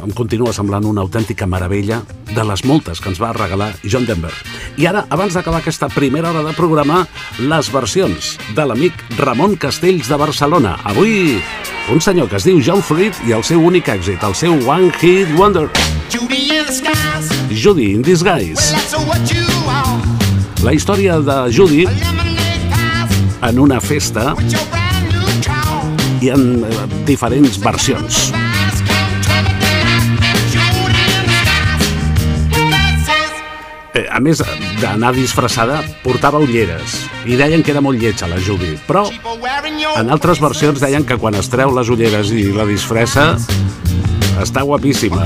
em 0.01 0.11
continua 0.15 0.53
semblant 0.55 0.85
una 0.89 1.03
autèntica 1.03 1.45
meravella 1.49 2.01
de 2.33 2.43
les 2.47 2.63
moltes 2.65 3.01
que 3.01 3.11
ens 3.11 3.19
va 3.21 3.33
regalar 3.35 3.71
John 3.83 4.07
Denver. 4.07 4.31
I 4.77 4.87
ara, 4.89 5.05
abans 5.13 5.35
d'acabar 5.37 5.61
aquesta 5.61 5.89
primera 5.93 6.31
hora 6.31 6.43
de 6.47 6.53
programa, 6.57 7.03
les 7.39 7.69
versions 7.73 8.33
de 8.55 8.65
l'amic 8.65 8.93
Ramon 9.19 9.55
Castells 9.61 10.09
de 10.09 10.17
Barcelona. 10.17 10.77
Avui, 10.83 11.37
un 11.93 12.01
senyor 12.01 12.29
que 12.31 12.39
es 12.41 12.47
diu 12.47 12.61
John 12.63 12.81
Fried 12.81 13.17
i 13.27 13.35
el 13.37 13.45
seu 13.45 13.61
únic 13.61 13.91
èxit, 13.93 14.23
el 14.23 14.35
seu 14.35 14.57
One 14.65 14.91
Hit 14.99 15.33
Wonder. 15.37 15.67
Judy 16.09 16.45
in 16.57 16.69
skies, 16.73 17.31
Judy 17.51 17.93
in 17.93 18.05
Disguise. 18.05 18.73
La 20.63 20.73
història 20.73 21.19
de 21.19 21.37
Judy 21.51 21.85
en 23.43 23.59
una 23.59 23.81
festa 23.83 24.31
i 26.23 26.31
en 26.31 26.63
eh, 26.63 26.87
diferents 27.09 27.59
versions. 27.59 28.42
Eh, 33.93 34.07
A 34.09 34.19
més 34.19 34.41
d'anar 34.81 35.13
disfressada, 35.13 35.81
portava 36.03 36.41
ulleres 36.41 37.03
i 37.29 37.37
deien 37.37 37.61
que 37.63 37.71
era 37.71 37.81
molt 37.81 38.01
lletja 38.01 38.27
la 38.27 38.39
Judy, 38.41 38.73
però 38.87 39.05
En 39.99 40.09
altres 40.09 40.41
versions 40.41 40.81
deien 40.81 41.05
que 41.05 41.17
quan 41.21 41.35
es 41.37 41.49
treu 41.49 41.71
les 41.75 41.89
ulleres 41.93 42.31
i 42.33 42.49
la 42.55 42.65
disfressa 42.65 43.35
està 44.41 44.63
guapíssima. 44.65 45.21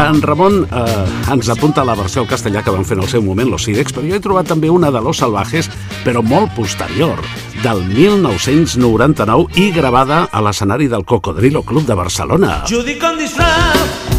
En 0.00 0.22
Ramon 0.22 0.62
eh, 0.64 1.32
ens 1.32 1.48
apunta 1.52 1.84
la 1.84 1.96
versió 1.98 2.22
al 2.22 2.30
castellà 2.30 2.62
que 2.64 2.72
van 2.72 2.86
fer 2.88 2.96
en 2.96 3.04
el 3.04 3.10
seu 3.10 3.22
moment 3.22 3.50
los 3.50 3.66
Sirex, 3.66 3.92
però 3.92 4.06
jo 4.06 4.16
he 4.16 4.22
trobat 4.24 4.48
també 4.48 4.70
una 4.70 4.92
de 4.94 5.02
Los 5.04 5.20
Salvajes, 5.20 5.68
però 6.06 6.22
molt 6.22 6.54
posterior, 6.56 7.20
del 7.64 7.82
1999 7.90 9.58
i 9.60 9.72
gravada 9.74 10.28
a 10.30 10.44
l'escenari 10.44 10.88
del 10.88 11.04
Cocodrilo 11.04 11.64
Club 11.66 11.84
de 11.90 11.98
Barcelona. 11.98 12.62
Judy 12.70 12.96
con 13.02 13.18
disfraz 13.18 14.17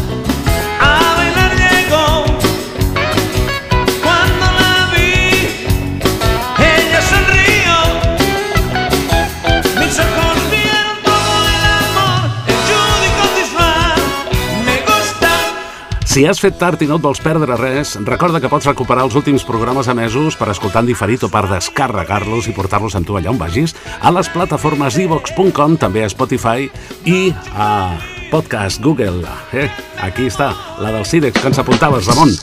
Si 16.20 16.26
has 16.28 16.36
fet 16.36 16.58
tard 16.60 16.76
i 16.84 16.86
no 16.90 16.98
et 16.98 17.00
vols 17.00 17.16
perdre 17.24 17.56
res, 17.56 17.94
recorda 18.04 18.44
que 18.44 18.52
pots 18.52 18.68
recuperar 18.68 19.06
els 19.06 19.14
últims 19.16 19.40
programes 19.48 19.88
emesos 19.88 20.36
per 20.36 20.52
escoltar 20.52 20.84
en 20.84 20.90
diferit 20.90 21.24
o 21.24 21.32
per 21.32 21.48
descarregar-los 21.48 22.44
i 22.44 22.52
portar-los 22.52 22.92
amb 22.98 23.08
tu 23.08 23.16
allà 23.16 23.32
on 23.32 23.40
vagis 23.40 23.72
a 24.04 24.12
les 24.12 24.28
plataformes 24.28 25.00
ivox.com, 25.00 25.80
també 25.80 26.04
a 26.04 26.12
Spotify 26.12 26.68
i 27.08 27.32
a 27.56 27.96
Podcast 28.28 28.84
Google. 28.84 29.24
Eh? 29.56 29.72
Aquí 30.04 30.28
està, 30.28 30.52
la 30.84 30.92
del 30.92 31.08
Cirex 31.08 31.40
que 31.40 31.48
ens 31.54 31.64
apuntaves, 31.64 32.04
Ramon. 32.12 32.36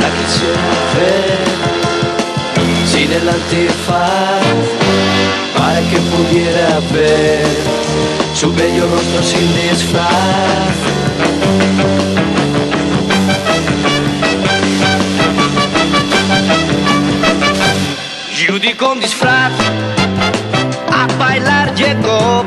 la 0.03 0.09
quisiera 0.19 0.75
ver 0.95 1.45
sin 2.91 3.13
el 3.13 3.29
antifaz 3.29 4.45
para 5.57 5.81
que 5.91 5.99
pudiera 6.13 6.81
ver 6.93 7.47
su 8.35 8.53
bello 8.53 8.87
rostro 8.93 9.23
sin 9.23 9.47
disfraz. 9.55 10.75
Con 18.79 18.99
disfraz 19.01 19.53
a 20.93 21.07
bailar 21.19 21.75
llegó. 21.75 22.45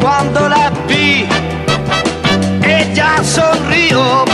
Cuando 0.00 0.48
la 0.48 0.70
vi, 0.88 1.26
ella 2.64 3.22
sonrió. 3.22 4.29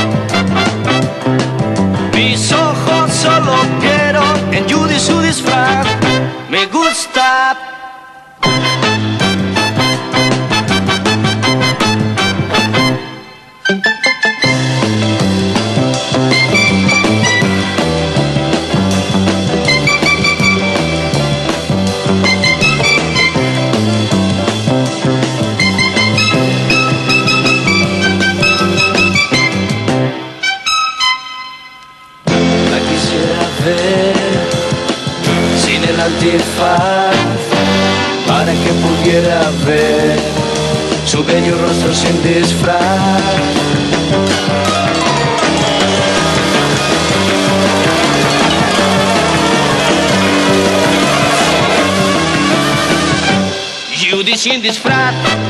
Judy 54.57 54.62
sin 54.62 54.62
disfraz 54.62 55.45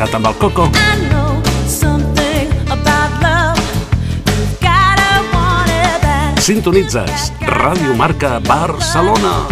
connectat 0.00 0.14
amb 0.14 0.26
el 0.26 0.34
Coco? 0.40 0.64
Sintonitzes 6.40 7.32
Ràdio 7.44 7.94
Marca 7.96 8.40
Barcelona 8.40 9.46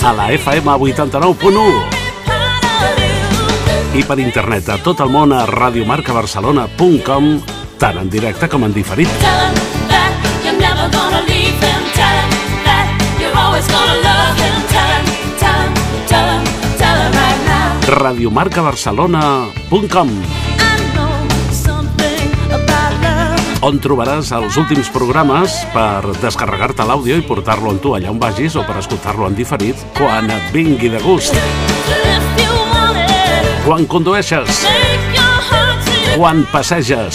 a 0.00 0.12
la 0.16 0.32
FM 0.32 0.70
89.1 0.80 1.30
part 2.26 2.64
of 2.64 2.98
you. 2.98 4.00
i 4.00 4.04
per 4.04 4.18
internet 4.18 4.68
a 4.72 4.78
tot 4.82 5.00
el 5.04 5.10
món 5.12 5.32
a 5.32 5.44
radiomarcabarcelona.com 5.46 7.34
tant 7.78 7.98
en 8.00 8.08
directe 8.10 8.48
com 8.48 8.64
en 8.64 8.72
diferit. 8.72 9.69
radiomarcabarcelona.com 17.90 20.10
on 23.66 23.80
trobaràs 23.82 24.30
els 24.32 24.56
últims 24.60 24.88
programes 24.94 25.56
per 25.74 26.14
descarregar-te 26.22 26.84
l'àudio 26.88 27.16
i 27.18 27.22
portar-lo 27.26 27.70
amb 27.74 27.82
tu 27.82 27.90
allà 27.96 28.10
on 28.12 28.18
vagis 28.22 28.54
o 28.56 28.62
per 28.64 28.76
escoltar-lo 28.80 29.26
en 29.28 29.34
diferit 29.36 29.76
quan 29.98 30.30
et 30.32 30.42
vingui 30.54 30.88
de 30.92 31.00
gust. 31.04 31.34
Quan 33.66 33.86
condueixes, 33.90 34.48
quan 36.16 36.46
passeges, 36.52 37.14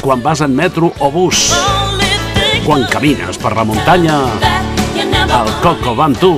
quan 0.00 0.22
vas 0.24 0.40
en 0.46 0.52
metro 0.56 0.92
o 0.98 1.10
bus, 1.12 1.52
quan 2.64 2.86
camines 2.88 3.38
per 3.42 3.52
la 3.58 3.64
muntanya, 3.68 4.18
el 4.96 5.48
Coco 5.60 5.94
va 5.98 6.04
amb 6.08 6.18
tu, 6.22 6.32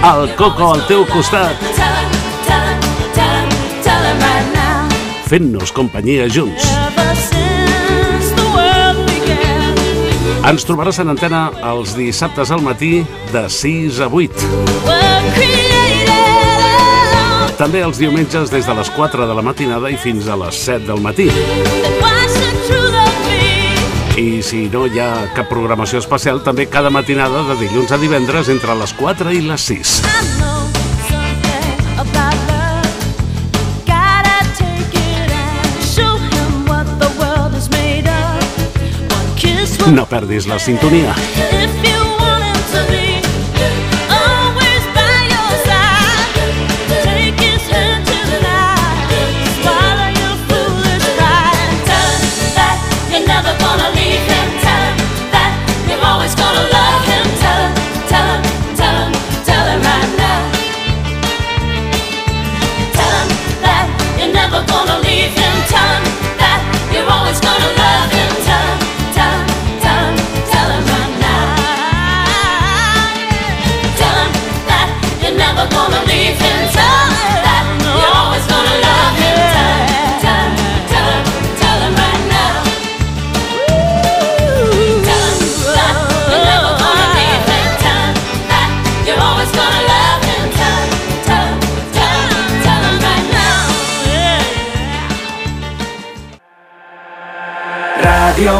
el 0.00 0.34
Coco 0.34 0.72
al 0.72 0.80
teu 0.88 1.04
costat, 1.04 1.56
fent-nos 5.28 5.72
companyia 5.76 6.24
junts. 6.32 6.64
Ens 10.40 10.64
trobaràs 10.64 10.98
en 11.02 11.12
antena 11.12 11.42
els 11.68 11.92
dissabtes 11.98 12.50
al 12.50 12.64
matí 12.64 13.04
de 13.30 13.44
6 13.52 14.00
a 14.00 14.08
8. 14.08 14.48
we're 14.88 15.34
created. 15.36 15.60
També 17.60 17.84
els 17.84 18.00
diumenges 18.00 18.48
des 18.48 18.64
de 18.64 18.74
les 18.74 18.90
4 18.96 19.28
de 19.28 19.34
la 19.36 19.44
matinada 19.44 19.90
i 19.92 20.00
fins 20.00 20.28
a 20.32 20.36
les 20.40 20.64
7 20.64 20.86
del 20.88 21.04
matí. 21.04 21.28
I 24.20 24.42
si 24.44 24.66
no 24.68 24.82
hi 24.84 24.98
ha 25.00 25.30
cap 25.32 25.48
programació 25.48 26.02
especial, 26.02 26.42
també 26.44 26.66
cada 26.68 26.90
matinada 26.92 27.40
de 27.48 27.56
dilluns 27.62 27.94
a 27.94 27.98
divendres 28.02 28.50
entre 28.52 28.76
les 28.76 28.92
4 29.00 29.32
i 29.32 29.40
les 29.46 29.68
6. 29.72 29.96
I 30.04 30.28
know 30.36 30.60
something 31.08 31.98
about 32.04 32.50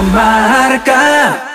Radio 0.01 0.13
Marca. 0.13 1.50